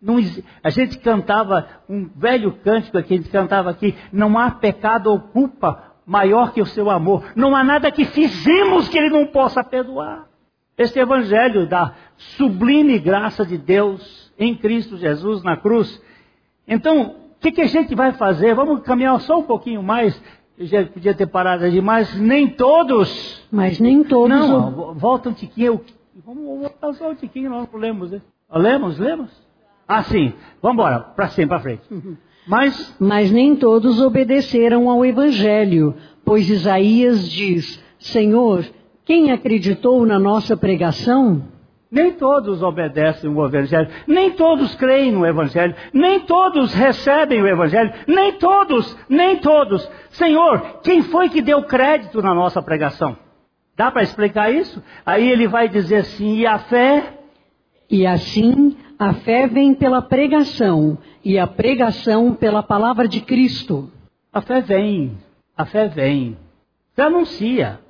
não, 0.00 0.16
a 0.62 0.70
gente 0.70 0.98
cantava 0.98 1.68
um 1.88 2.08
velho 2.08 2.52
cântico 2.52 3.02
que 3.02 3.14
a 3.14 3.16
gente 3.16 3.28
cantava 3.28 3.70
aqui: 3.70 3.94
não 4.12 4.38
há 4.38 4.50
pecado 4.50 5.10
ou 5.10 5.20
culpa 5.20 5.90
maior 6.06 6.52
que 6.52 6.62
o 6.62 6.66
seu 6.66 6.90
amor. 6.90 7.24
Não 7.36 7.54
há 7.54 7.62
nada 7.62 7.90
que 7.90 8.04
fizemos 8.04 8.88
que 8.88 8.98
ele 8.98 9.10
não 9.10 9.26
possa 9.26 9.62
perdoar. 9.62 10.26
Este 10.78 10.98
Evangelho 10.98 11.66
da 11.66 11.94
sublime 12.16 12.98
graça 12.98 13.44
de 13.44 13.58
Deus 13.58 14.32
em 14.38 14.56
Cristo 14.56 14.96
Jesus 14.96 15.42
na 15.42 15.56
cruz. 15.56 16.02
Então, 16.66 17.16
o 17.36 17.40
que, 17.40 17.52
que, 17.52 17.60
a 17.60 17.66
gente 17.66 17.94
vai 17.94 18.12
fazer? 18.12 18.54
Vamos 18.54 18.82
caminhar 18.82 19.20
só 19.20 19.40
um 19.40 19.42
pouquinho 19.42 19.82
mais. 19.82 20.20
Eu 20.60 20.66
já 20.66 20.84
podia 20.84 21.14
ter 21.14 21.26
parado 21.26 21.64
ali, 21.64 21.80
mas 21.80 22.14
nem 22.20 22.46
todos. 22.46 23.42
Mas 23.50 23.80
nem 23.80 24.04
todos. 24.04 24.28
Não, 24.28 24.92
volta 24.92 25.30
um 25.30 25.32
tiquinho. 25.32 25.80
Vamos 26.22 26.44
voltar 26.60 26.92
só 26.92 27.10
um 27.12 27.14
tiquinho, 27.14 27.48
nós 27.48 27.66
não 27.72 27.80
lemos, 27.80 28.10
né? 28.10 28.20
Lemos, 28.52 28.98
lemos? 28.98 29.30
Ah, 29.88 30.02
sim. 30.02 30.34
Vamos 30.60 30.74
embora, 30.74 31.00
para 31.00 31.28
cima, 31.28 31.48
para 31.48 31.60
frente. 31.60 31.82
Mas... 32.46 32.94
Mas 33.00 33.30
nem 33.30 33.56
todos 33.56 34.02
obedeceram 34.02 34.90
ao 34.90 35.02
Evangelho, 35.02 35.94
pois 36.26 36.50
Isaías 36.50 37.26
diz: 37.26 37.82
Senhor, 37.98 38.62
quem 39.06 39.32
acreditou 39.32 40.04
na 40.04 40.18
nossa 40.18 40.58
pregação? 40.58 41.42
Nem 41.90 42.12
todos 42.12 42.62
obedecem 42.62 43.28
o 43.28 43.44
Evangelho, 43.44 43.88
nem 44.06 44.30
todos 44.30 44.76
creem 44.76 45.10
no 45.10 45.26
Evangelho, 45.26 45.74
nem 45.92 46.20
todos 46.20 46.72
recebem 46.72 47.42
o 47.42 47.48
Evangelho, 47.48 47.92
nem 48.06 48.32
todos, 48.34 48.96
nem 49.08 49.38
todos. 49.38 49.90
Senhor, 50.10 50.80
quem 50.84 51.02
foi 51.02 51.28
que 51.28 51.42
deu 51.42 51.64
crédito 51.64 52.22
na 52.22 52.32
nossa 52.32 52.62
pregação? 52.62 53.16
Dá 53.76 53.90
para 53.90 54.04
explicar 54.04 54.54
isso? 54.54 54.80
Aí 55.04 55.28
ele 55.28 55.48
vai 55.48 55.68
dizer 55.68 55.96
assim: 55.96 56.36
e 56.36 56.46
a 56.46 56.58
fé? 56.60 57.18
E 57.90 58.06
assim, 58.06 58.76
a 58.96 59.14
fé 59.14 59.48
vem 59.48 59.74
pela 59.74 60.00
pregação, 60.00 60.96
e 61.24 61.38
a 61.38 61.46
pregação 61.46 62.34
pela 62.34 62.62
palavra 62.62 63.08
de 63.08 63.20
Cristo. 63.20 63.90
A 64.32 64.40
fé 64.40 64.60
vem, 64.60 65.18
a 65.56 65.64
fé 65.64 65.88
vem. 65.88 66.38
Você 66.94 67.02
anuncia. 67.02 67.80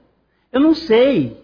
Eu 0.51 0.61
não 0.61 0.75
sei 0.75 1.37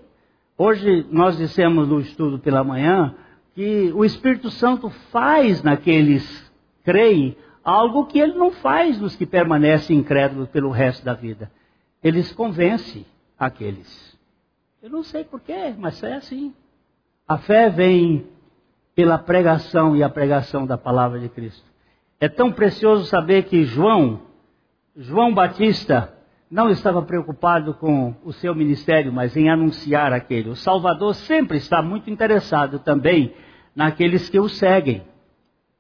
Hoje 0.59 1.07
nós 1.11 1.37
dissemos 1.37 1.87
no 1.87 2.01
estudo 2.01 2.39
pela 2.39 2.65
manhã 2.65 3.15
que 3.55 3.93
o 3.95 4.05
Espírito 4.05 4.51
Santo 4.51 4.89
faz 5.11 5.63
naqueles 5.63 6.27
que 6.79 6.93
creem 6.93 7.37
algo 7.63 8.07
que 8.07 8.19
ele 8.19 8.35
não 8.35 8.51
faz 8.53 8.99
nos 8.99 9.15
que 9.17 9.27
permanecem 9.27 9.99
incrédulos 9.99 10.49
pelo 10.49 10.71
resto 10.71 11.05
da 11.05 11.13
vida. 11.13 11.51
Eles 12.03 12.33
convence 12.33 13.05
aqueles. 13.39 14.17
Eu 14.83 14.89
não 14.89 15.03
sei 15.03 15.25
porquê, 15.25 15.75
mas 15.77 16.03
é 16.03 16.15
assim. 16.15 16.55
A 17.29 17.37
fé 17.37 17.69
vem 17.69 18.27
pela 18.95 19.19
pregação 19.19 19.95
e 19.95 20.03
a 20.03 20.09
pregação 20.09 20.65
da 20.65 20.79
palavra 20.79 21.19
de 21.19 21.29
Cristo. 21.29 21.67
É 22.19 22.29
tão 22.29 22.51
precioso 22.51 23.05
saber 23.07 23.45
que 23.45 23.65
João, 23.65 24.23
João 24.97 25.35
Batista, 25.35 26.16
não 26.51 26.71
estava 26.71 27.03
preocupado 27.03 27.75
com 27.75 28.15
o 28.25 28.33
seu 28.33 28.55
ministério, 28.55 29.13
mas 29.13 29.37
em 29.37 29.51
anunciar 29.51 30.13
aquele. 30.13 30.49
O 30.49 30.57
Salvador 30.57 31.15
sempre 31.15 31.59
está 31.59 31.83
muito 31.83 32.09
interessado 32.09 32.79
também 32.79 33.35
naqueles 33.75 34.29
que 34.29 34.39
o 34.39 34.49
seguem. 34.49 35.03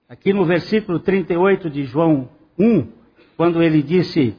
Aqui 0.08 0.32
no 0.32 0.44
versículo 0.44 0.98
38 0.98 1.70
de 1.70 1.84
João 1.84 2.28
1, 2.58 2.88
quando 3.36 3.62
ele 3.62 3.82
disse: 3.82 4.36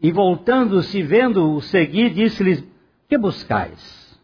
E 0.00 0.10
voltando-se, 0.10 1.02
vendo-o 1.02 1.60
seguir, 1.60 2.10
disse-lhes: 2.10 2.64
Que 3.08 3.18
buscais? 3.18 4.18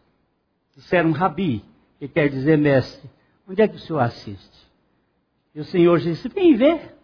Disseram 0.75 1.11
Rabi, 1.11 1.63
que 1.99 2.07
quer 2.07 2.29
dizer 2.29 2.57
mestre. 2.57 3.09
Onde 3.47 3.61
é 3.61 3.67
que 3.67 3.75
o 3.75 3.79
senhor 3.79 3.99
assiste? 3.99 4.67
E 5.55 5.59
o 5.59 5.63
Senhor 5.63 5.99
disse: 5.99 6.27
Vem 6.29 6.55
ver. 6.55 6.95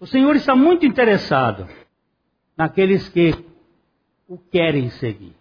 O 0.00 0.06
Senhor 0.06 0.34
está 0.36 0.54
muito 0.56 0.86
interessado 0.86 1.68
naqueles 2.58 3.08
que 3.08 3.32
o 4.26 4.36
querem 4.36 4.90
seguir. 4.90 5.34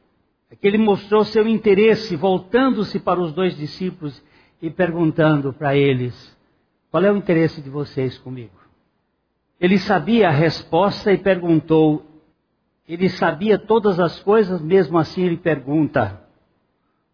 Aqui 0.51 0.67
ele 0.67 0.77
mostrou 0.77 1.25
seu 1.25 1.47
interesse, 1.47 2.15
voltando-se 2.15 2.99
para 2.99 3.19
os 3.19 3.33
dois 3.33 3.57
discípulos 3.57 4.23
e 4.61 4.69
perguntando 4.69 5.51
para 5.51 5.75
eles: 5.75 6.37
Qual 6.91 7.03
é 7.03 7.11
o 7.11 7.17
interesse 7.17 7.59
de 7.59 7.69
vocês 7.69 8.17
comigo? 8.19 8.55
Ele 9.59 9.79
sabia 9.79 10.27
a 10.27 10.31
resposta 10.31 11.11
e 11.11 11.17
perguntou. 11.17 12.05
Ele 12.87 13.09
sabia 13.09 13.57
todas 13.57 13.99
as 13.99 14.19
coisas, 14.21 14.61
mesmo 14.61 14.97
assim 14.97 15.23
ele 15.23 15.35
pergunta. 15.35 16.21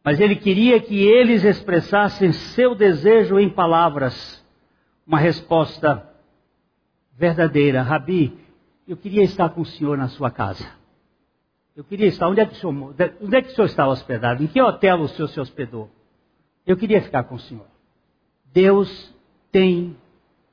Mas 0.04 0.20
ele 0.20 0.36
queria 0.36 0.80
que 0.80 1.02
eles 1.02 1.44
expressassem 1.44 2.34
seu 2.34 2.76
desejo 2.76 3.40
em 3.40 3.50
palavras. 3.50 4.46
Uma 5.08 5.18
resposta 5.18 6.08
verdadeira. 7.18 7.82
Rabi, 7.82 8.38
eu 8.88 8.98
queria 8.98 9.24
estar 9.24 9.50
com 9.50 9.62
o 9.62 9.66
senhor 9.66 9.98
na 9.98 10.08
sua 10.10 10.30
casa. 10.30 10.66
Eu 11.76 11.84
queria 11.84 12.08
estar. 12.08 12.28
Onde 12.28 12.42
é 12.42 12.46
que 12.46 12.54
o 12.54 12.56
senhor, 12.56 12.96
onde 13.22 13.36
é 13.36 13.42
que 13.42 13.50
o 13.50 13.68
senhor 13.68 13.88
hospedado? 13.88 14.44
Em 14.44 14.48
que 14.48 14.62
hotel 14.62 15.02
o 15.02 15.08
senhor 15.08 15.28
se 15.28 15.40
hospedou? 15.40 15.90
Eu 16.66 16.78
queria 16.78 17.02
ficar 17.02 17.24
com 17.24 17.36
o 17.36 17.40
senhor. 17.40 17.66
Deus 18.54 19.14
tem 19.52 19.98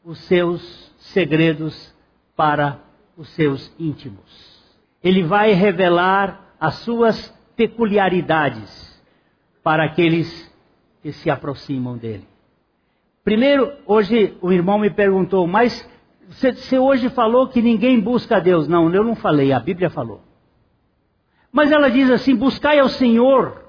os 0.04 0.18
seus 0.20 0.92
segredos 0.98 1.94
para 2.34 2.80
os 3.16 3.28
seus 3.30 3.72
íntimos. 3.78 4.58
Ele 5.02 5.22
vai 5.22 5.52
revelar 5.52 6.54
as 6.58 6.76
suas 6.76 7.28
peculiaridades 7.56 9.02
para 9.62 9.84
aqueles 9.84 10.50
que 11.02 11.12
se 11.12 11.30
aproximam 11.30 11.96
dele. 11.96 12.26
Primeiro, 13.22 13.72
hoje 13.86 14.36
o 14.40 14.50
irmão 14.50 14.78
me 14.78 14.90
perguntou, 14.90 15.46
mas 15.46 15.86
você 16.30 16.78
hoje 16.78 17.08
falou 17.08 17.48
que 17.48 17.60
ninguém 17.60 17.98
busca 17.98 18.36
a 18.36 18.40
Deus. 18.40 18.68
Não, 18.68 18.92
eu 18.94 19.02
não 19.02 19.16
falei, 19.16 19.52
a 19.52 19.58
Bíblia 19.58 19.90
falou. 19.90 20.20
Mas 21.50 21.72
ela 21.72 21.90
diz 21.90 22.08
assim: 22.08 22.36
buscai 22.36 22.78
ao 22.78 22.88
Senhor 22.88 23.64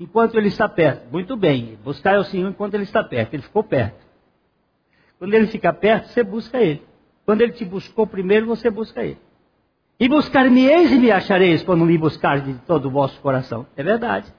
enquanto 0.00 0.36
Ele 0.38 0.48
está 0.48 0.66
perto. 0.66 1.12
Muito 1.12 1.36
bem, 1.36 1.78
buscai 1.84 2.16
ao 2.16 2.24
Senhor 2.24 2.48
enquanto 2.48 2.74
Ele 2.74 2.84
está 2.84 3.04
perto. 3.04 3.34
Ele 3.34 3.42
ficou 3.42 3.62
perto. 3.62 4.00
Quando 5.18 5.34
Ele 5.34 5.46
fica 5.46 5.72
perto, 5.74 6.08
você 6.08 6.24
busca 6.24 6.58
Ele. 6.58 6.82
Quando 7.26 7.42
Ele 7.42 7.52
te 7.52 7.66
buscou 7.66 8.06
primeiro, 8.06 8.46
você 8.46 8.70
busca 8.70 9.04
Ele. 9.04 9.18
E 10.00 10.08
buscar-me-eis 10.08 10.90
e 10.90 10.98
me 10.98 11.10
achareis 11.12 11.62
quando 11.62 11.84
me 11.84 11.98
buscar 11.98 12.40
de 12.40 12.54
todo 12.66 12.86
o 12.86 12.90
vosso 12.90 13.20
coração. 13.20 13.66
É 13.76 13.82
verdade. 13.82 14.32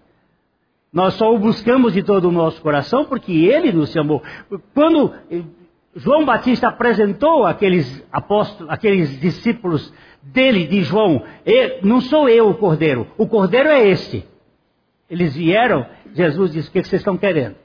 Nós 0.91 1.13
só 1.13 1.33
o 1.33 1.37
buscamos 1.37 1.93
de 1.93 2.01
todo 2.01 2.27
o 2.27 2.31
nosso 2.31 2.59
coração 2.59 3.05
porque 3.05 3.31
Ele 3.31 3.71
nos 3.71 3.91
chamou. 3.91 4.21
Quando 4.73 5.13
João 5.95 6.25
Batista 6.25 6.67
apresentou 6.67 7.45
aqueles 7.45 8.03
apóstolos, 8.11 8.71
aqueles 8.71 9.19
discípulos 9.19 9.93
dele, 10.21 10.65
de 10.65 10.81
João. 10.81 11.23
não 11.83 12.01
sou 12.01 12.27
eu 12.27 12.49
o 12.49 12.55
cordeiro, 12.55 13.07
o 13.17 13.27
cordeiro 13.27 13.69
é 13.69 13.87
este. 13.87 14.27
Eles 15.09 15.35
vieram, 15.35 15.85
Jesus 16.13 16.51
disse: 16.51 16.69
O 16.69 16.71
que 16.71 16.83
vocês 16.83 17.01
estão 17.01 17.17
querendo? 17.17 17.55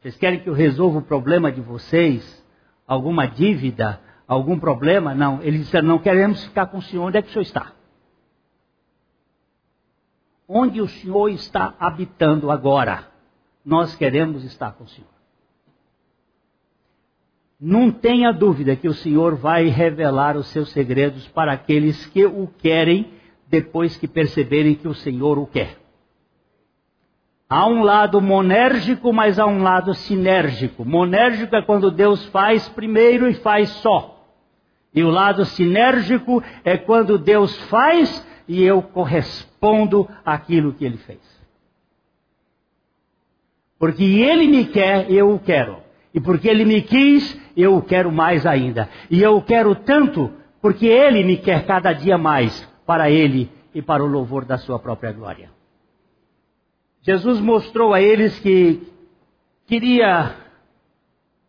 Vocês 0.00 0.16
querem 0.16 0.40
que 0.40 0.48
eu 0.48 0.54
resolva 0.54 0.98
o 0.98 1.02
problema 1.02 1.52
de 1.52 1.60
vocês? 1.60 2.42
Alguma 2.86 3.26
dívida? 3.26 4.00
Algum 4.26 4.58
problema? 4.58 5.14
Não. 5.14 5.42
Eles 5.42 5.60
disseram: 5.60 5.88
Não 5.88 5.98
queremos 5.98 6.44
ficar 6.44 6.66
com 6.66 6.78
o 6.78 6.82
Senhor. 6.82 7.06
Onde 7.06 7.18
é 7.18 7.22
que 7.22 7.28
o 7.28 7.32
Senhor 7.32 7.42
está? 7.42 7.72
Onde 10.48 10.80
o 10.80 10.88
Senhor 10.88 11.28
está 11.28 11.74
habitando 11.78 12.50
agora? 12.50 13.08
Nós 13.64 13.94
queremos 13.96 14.44
estar 14.44 14.72
com 14.72 14.84
o 14.84 14.88
Senhor. 14.88 15.13
Não 17.66 17.90
tenha 17.90 18.30
dúvida 18.30 18.76
que 18.76 18.86
o 18.86 18.92
Senhor 18.92 19.36
vai 19.36 19.68
revelar 19.68 20.36
os 20.36 20.48
seus 20.48 20.68
segredos 20.68 21.26
para 21.28 21.52
aqueles 21.52 22.04
que 22.08 22.26
o 22.26 22.46
querem 22.46 23.10
depois 23.48 23.96
que 23.96 24.06
perceberem 24.06 24.74
que 24.74 24.86
o 24.86 24.92
Senhor 24.92 25.38
o 25.38 25.46
quer. 25.46 25.78
Há 27.48 27.66
um 27.66 27.82
lado 27.82 28.20
monérgico, 28.20 29.14
mas 29.14 29.38
há 29.38 29.46
um 29.46 29.62
lado 29.62 29.94
sinérgico. 29.94 30.84
Monérgico 30.84 31.56
é 31.56 31.62
quando 31.62 31.90
Deus 31.90 32.22
faz 32.26 32.68
primeiro 32.68 33.30
e 33.30 33.32
faz 33.32 33.70
só. 33.70 34.22
E 34.94 35.02
o 35.02 35.08
lado 35.08 35.46
sinérgico 35.46 36.44
é 36.64 36.76
quando 36.76 37.16
Deus 37.16 37.56
faz 37.70 38.26
e 38.46 38.62
eu 38.62 38.82
correspondo 38.82 40.06
àquilo 40.22 40.74
que 40.74 40.84
ele 40.84 40.98
fez. 40.98 41.22
Porque 43.78 44.04
ele 44.04 44.48
me 44.48 44.66
quer, 44.66 45.10
eu 45.10 45.32
o 45.32 45.38
quero. 45.38 45.82
E 46.14 46.20
porque 46.20 46.48
ele 46.48 46.64
me 46.64 46.80
quis, 46.80 47.36
eu 47.56 47.76
o 47.76 47.82
quero 47.82 48.12
mais 48.12 48.46
ainda. 48.46 48.88
E 49.10 49.20
eu 49.20 49.36
o 49.36 49.42
quero 49.42 49.74
tanto 49.74 50.32
porque 50.62 50.86
ele 50.86 51.24
me 51.24 51.36
quer 51.36 51.66
cada 51.66 51.92
dia 51.92 52.16
mais 52.16 52.66
para 52.86 53.10
ele 53.10 53.50
e 53.74 53.82
para 53.82 54.02
o 54.04 54.06
louvor 54.06 54.44
da 54.44 54.56
sua 54.56 54.78
própria 54.78 55.12
glória. 55.12 55.50
Jesus 57.02 57.40
mostrou 57.40 57.92
a 57.92 58.00
eles 58.00 58.38
que 58.38 58.80
queria 59.66 60.36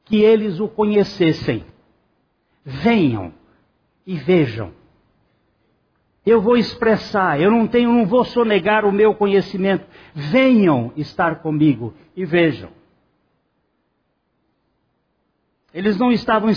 que 0.03 0.21
eles 0.21 0.59
o 0.59 0.67
conhecessem. 0.67 1.63
Venham 2.65 3.31
e 4.05 4.15
vejam. 4.15 4.71
Eu 6.25 6.41
vou 6.41 6.57
expressar, 6.57 7.39
eu 7.39 7.51
não 7.51 7.67
tenho, 7.67 7.93
não 7.93 8.05
vou 8.07 8.25
sonegar 8.25 8.83
o 8.83 8.91
meu 8.91 9.13
conhecimento. 9.13 9.85
Venham 10.13 10.91
estar 10.97 11.41
comigo 11.41 11.93
e 12.15 12.25
vejam. 12.25 12.71
Eles 15.75 15.97
não 15.97 16.09
estavam 16.09 16.51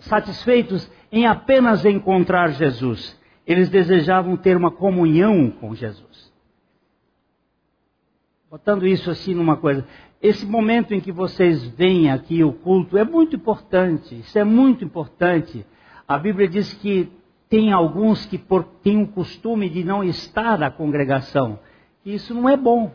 satisfeitos 0.00 0.90
em 1.12 1.24
apenas 1.24 1.84
encontrar 1.84 2.48
Jesus. 2.48 3.16
Eles 3.46 3.68
desejavam 3.68 4.36
ter 4.36 4.56
uma 4.56 4.72
comunhão 4.72 5.52
com 5.52 5.72
Jesus. 5.72 6.32
Botando 8.50 8.88
isso 8.88 9.08
assim 9.08 9.34
numa 9.34 9.56
coisa. 9.56 9.86
Esse 10.20 10.44
momento 10.44 10.92
em 10.92 11.00
que 11.00 11.12
vocês 11.12 11.64
vêm 11.64 12.10
aqui, 12.10 12.42
o 12.42 12.52
culto, 12.52 12.98
é 12.98 13.04
muito 13.04 13.36
importante. 13.36 14.18
Isso 14.18 14.36
é 14.36 14.42
muito 14.42 14.84
importante. 14.84 15.64
A 16.08 16.18
Bíblia 16.18 16.48
diz 16.48 16.74
que 16.74 17.08
tem 17.48 17.72
alguns 17.72 18.26
que 18.26 18.36
por, 18.36 18.64
têm 18.82 19.00
o 19.00 19.06
costume 19.06 19.68
de 19.68 19.84
não 19.84 20.02
estar 20.02 20.58
na 20.58 20.72
congregação. 20.72 21.60
Isso 22.04 22.34
não 22.34 22.48
é 22.48 22.56
bom. 22.56 22.90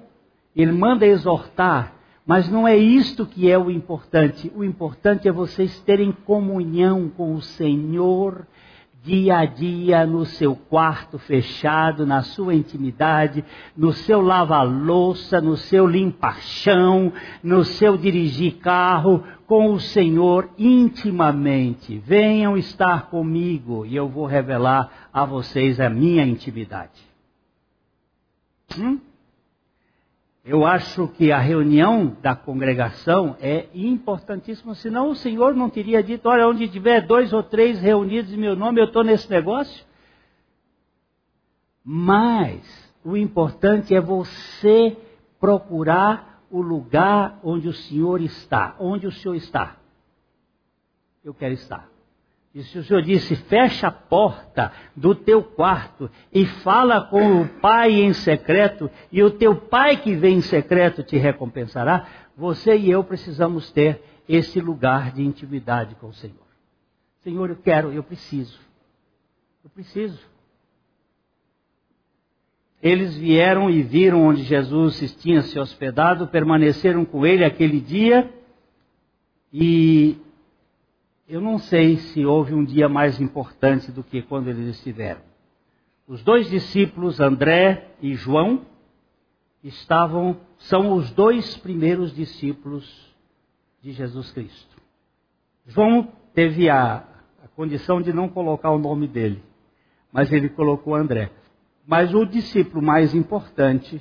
Ele 0.54 0.74
manda 0.74 1.06
exortar 1.06 1.95
mas 2.26 2.50
não 2.50 2.68
é 2.68 2.76
isto 2.76 3.26
que 3.26 3.50
é 3.50 3.58
o 3.58 3.70
importante. 3.70 4.52
O 4.56 4.64
importante 4.64 5.28
é 5.28 5.32
vocês 5.32 5.80
terem 5.82 6.12
comunhão 6.12 7.10
com 7.10 7.36
o 7.36 7.42
Senhor 7.42 8.48
dia 9.06 9.38
a 9.38 9.46
dia 9.46 10.04
no 10.04 10.26
seu 10.26 10.56
quarto 10.56 11.20
fechado, 11.20 12.08
na 12.08 12.24
sua 12.24 12.56
intimidade, 12.56 13.46
no 13.78 13.94
seu 13.94 14.20
lava-louça, 14.20 15.40
no 15.40 15.56
seu 15.56 15.86
limpar-chão, 15.86 17.14
no 17.44 17.64
seu 17.64 17.96
dirigir 17.96 18.58
carro, 18.58 19.24
com 19.46 19.72
o 19.72 19.80
Senhor 19.80 20.50
intimamente. 20.58 22.00
Venham 22.00 22.58
estar 22.58 23.12
comigo 23.12 23.86
e 23.86 23.96
eu 23.96 24.10
vou 24.10 24.26
revelar 24.26 25.10
a 25.14 25.24
vocês 25.24 25.80
a 25.80 25.88
minha 25.88 26.26
intimidade. 26.26 27.00
Hum? 28.76 29.00
Eu 30.46 30.64
acho 30.64 31.08
que 31.08 31.32
a 31.32 31.40
reunião 31.40 32.16
da 32.22 32.36
congregação 32.36 33.36
é 33.42 33.68
importantíssima, 33.74 34.76
senão 34.76 35.10
o 35.10 35.16
Senhor 35.16 35.56
não 35.56 35.72
teria 35.72 36.04
dito: 36.04 36.30
olha, 36.30 36.48
onde 36.48 36.68
tiver 36.68 37.02
dois 37.02 37.34
ou 37.34 37.42
três 37.42 37.80
reunidos 37.80 38.32
em 38.32 38.38
meu 38.38 38.56
nome, 38.56 38.80
eu 38.80 38.86
estou 38.86 39.04
nesse 39.04 39.28
negócio. 39.28 39.84
Mas 41.84 42.62
o 43.04 43.18
importante 43.18 43.96
é 43.96 44.00
você 44.00 44.96
procurar 45.40 46.44
o 46.52 46.62
lugar 46.62 47.40
onde 47.44 47.68
o 47.68 47.74
Senhor 47.74 48.22
está. 48.22 48.76
Onde 48.80 49.08
o 49.08 49.12
Senhor 49.12 49.34
está? 49.34 49.78
Eu 51.24 51.34
quero 51.34 51.56
estar. 51.56 51.95
E 52.56 52.64
se 52.64 52.80
o 52.80 52.84
Senhor 52.86 53.02
disse, 53.02 53.36
fecha 53.36 53.88
a 53.88 53.92
porta 53.92 54.72
do 54.96 55.14
teu 55.14 55.44
quarto 55.44 56.10
e 56.34 56.46
fala 56.46 57.02
com 57.02 57.42
o 57.42 57.50
Pai 57.60 57.92
em 57.92 58.14
secreto, 58.14 58.90
e 59.12 59.22
o 59.22 59.30
teu 59.30 59.58
Pai 59.58 59.98
que 59.98 60.16
vem 60.16 60.38
em 60.38 60.42
secreto 60.42 61.04
te 61.04 61.18
recompensará, 61.18 62.08
você 62.38 62.78
e 62.78 62.90
eu 62.90 63.04
precisamos 63.04 63.70
ter 63.74 64.02
esse 64.28 64.62
lugar 64.62 65.12
de 65.12 65.22
intimidade 65.22 65.96
com 65.96 66.08
o 66.08 66.14
Senhor. 66.14 66.48
Senhor, 67.26 67.50
eu 67.50 67.58
quero, 67.58 67.92
eu 67.92 68.02
preciso. 68.02 68.58
Eu 69.62 69.70
preciso. 69.70 70.20
Eles 72.82 73.18
vieram 73.18 73.70
e 73.70 73.84
viram 73.84 74.24
onde 74.24 74.44
Jesus 74.44 75.14
tinha 75.16 75.42
se 75.42 75.60
hospedado, 75.60 76.28
permaneceram 76.28 77.04
com 77.04 77.26
ele 77.26 77.44
aquele 77.44 77.82
dia 77.82 78.34
e 79.52 80.18
eu 81.28 81.42
não 81.42 81.58
sei 81.58 81.98
se 81.98 82.26
houve 82.26 82.54
um 82.54 82.64
dia 82.64 82.88
mais 82.88 83.20
importante 83.20 83.92
do 83.92 84.04
que 84.04 84.22
quando 84.22 84.48
eles 84.48 84.76
estiveram. 84.76 85.22
Os 86.08 86.24
dois 86.24 86.48
discípulos, 86.50 87.20
André 87.20 87.96
e 88.00 88.14
João, 88.14 88.62
estavam, 89.64 90.38
são 90.60 90.94
os 90.94 91.10
dois 91.12 91.58
primeiros 91.58 92.14
discípulos 92.14 93.14
de 93.82 93.92
Jesus 93.92 94.32
Cristo. 94.32 94.76
João 95.66 96.12
teve 96.34 96.70
a, 96.70 96.98
a 97.44 97.48
condição 97.56 98.02
de 98.02 98.14
não 98.14 98.30
colocar 98.30 98.70
o 98.70 98.78
nome 98.78 99.08
dele, 99.08 99.44
mas 100.12 100.32
ele 100.32 100.50
colocou 100.50 100.94
André. 100.94 101.32
Mas 101.88 102.14
o 102.14 102.24
discípulo 102.26 102.84
mais 102.84 103.16
importante 103.16 104.00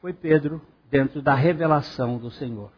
foi 0.00 0.12
Pedro, 0.12 0.60
dentro 0.90 1.22
da 1.22 1.34
revelação 1.34 2.18
do 2.18 2.30
Senhor. 2.30 2.75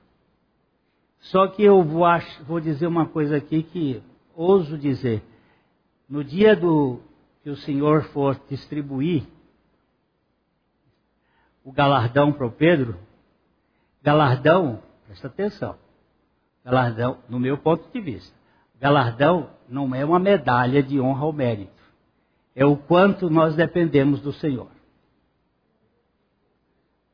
Só 1.21 1.49
que 1.49 1.63
eu 1.63 1.83
vou, 1.83 2.05
vou 2.47 2.61
dizer 2.61 2.87
uma 2.87 3.07
coisa 3.07 3.37
aqui 3.37 3.63
que 3.63 4.03
ouso 4.35 4.79
dizer. 4.79 5.23
No 6.09 6.23
dia 6.25 6.55
do 6.55 7.01
que 7.43 7.51
o 7.51 7.57
Senhor 7.57 8.05
for 8.05 8.41
distribuir 8.49 9.25
o 11.65 11.73
galardão 11.73 12.33
para 12.33 12.47
o 12.47 12.51
Pedro, 12.51 12.97
galardão, 14.03 14.83
presta 15.07 15.27
atenção, 15.27 15.77
galardão, 16.65 17.19
no 17.29 17.39
meu 17.39 17.59
ponto 17.59 17.91
de 17.93 18.01
vista, 18.01 18.35
galardão 18.81 19.51
não 19.69 19.95
é 19.95 20.05
uma 20.05 20.19
medalha 20.19 20.83
de 20.83 20.99
honra 20.99 21.27
ou 21.27 21.33
mérito, 21.33 21.83
é 22.55 22.65
o 22.65 22.77
quanto 22.77 23.29
nós 23.29 23.55
dependemos 23.55 24.21
do 24.21 24.33
Senhor. 24.33 24.71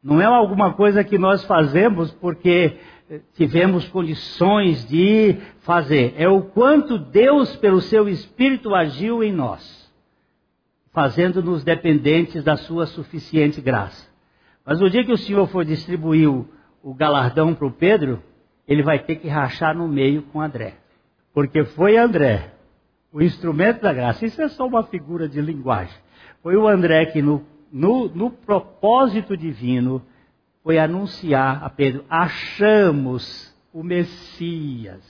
Não 0.01 0.21
é 0.21 0.27
alguma 0.27 0.75
coisa 0.75 1.03
que 1.03 1.19
nós 1.19 1.45
fazemos 1.47 2.13
porque 2.13 2.79
tivemos 3.35 3.89
condições 3.89 4.87
de 4.89 5.37
fazer. 5.61 6.15
É 6.17 6.29
o 6.29 6.43
quanto 6.43 6.99
Deus, 6.99 7.55
pelo 7.57 7.81
seu 7.81 8.09
Espírito, 8.09 8.75
agiu 8.75 9.23
em 9.23 9.33
nós, 9.33 9.93
fazendo-nos 10.93 11.65
dependentes 11.65 12.43
da 12.43 12.57
sua 12.57 12.87
suficiente 12.87 13.61
graça. 13.61 14.09
Mas 14.65 14.81
no 14.81 14.89
dia 14.89 15.05
que 15.05 15.13
o 15.13 15.19
Senhor 15.19 15.47
for 15.49 15.65
distribuir 15.65 16.29
o, 16.29 16.95
galardão 16.95 17.55
para 17.55 17.67
o 17.67 17.73
Pedro, 17.73 18.23
ele 18.67 18.83
vai 18.83 18.99
ter 18.99 19.17
que 19.17 19.29
rachar 19.29 19.77
no 19.77 19.87
meio 19.87 20.23
com 20.23 20.41
André. 20.41 20.75
Porque 21.33 21.65
foi 21.65 21.97
André, 21.97 22.53
o 23.13 23.21
instrumento 23.21 23.83
da 23.83 23.93
graça. 23.93 24.25
Isso 24.25 24.41
é 24.41 24.49
só 24.49 24.67
uma 24.67 24.85
figura 24.85 25.29
de 25.29 25.41
linguagem. 25.41 25.95
Foi 26.43 26.57
o 26.57 26.67
André 26.67 27.07
que, 27.07 27.21
no, 27.21 27.43
no, 27.71 28.09
no 28.09 28.31
propósito 28.31 29.37
divino, 29.37 30.03
foi 30.65 30.79
anunciar 30.79 31.63
a 31.63 31.69
Pedro: 31.69 32.05
achamos 32.09 33.55
o 33.73 33.85
Messias. 33.85 35.05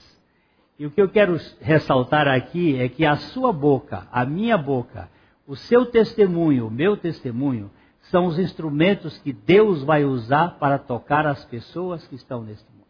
E 0.77 0.85
o 0.85 0.91
que 0.91 1.01
eu 1.01 1.07
quero 1.07 1.39
ressaltar 1.61 2.27
aqui 2.27 2.77
é 2.77 2.89
que 2.89 3.05
a 3.05 3.15
sua 3.15 3.53
boca, 3.53 4.05
a 4.11 4.25
minha 4.25 4.57
boca, 4.57 5.09
o 5.47 5.55
seu 5.55 5.85
testemunho, 5.85 6.67
o 6.67 6.71
meu 6.71 6.97
testemunho, 6.97 7.71
são 8.11 8.25
os 8.25 8.37
instrumentos 8.37 9.17
que 9.19 9.31
Deus 9.31 9.81
vai 9.83 10.03
usar 10.03 10.59
para 10.59 10.77
tocar 10.77 11.25
as 11.25 11.45
pessoas 11.45 12.05
que 12.05 12.15
estão 12.15 12.43
neste 12.43 12.69
mundo. 12.71 12.85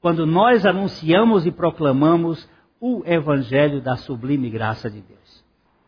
Quando 0.00 0.24
nós 0.24 0.64
anunciamos 0.64 1.44
e 1.44 1.50
proclamamos 1.50 2.48
o 2.80 3.02
Evangelho 3.04 3.80
da 3.80 3.96
sublime 3.96 4.48
graça 4.48 4.88
de 4.88 5.00
Deus. 5.00 5.44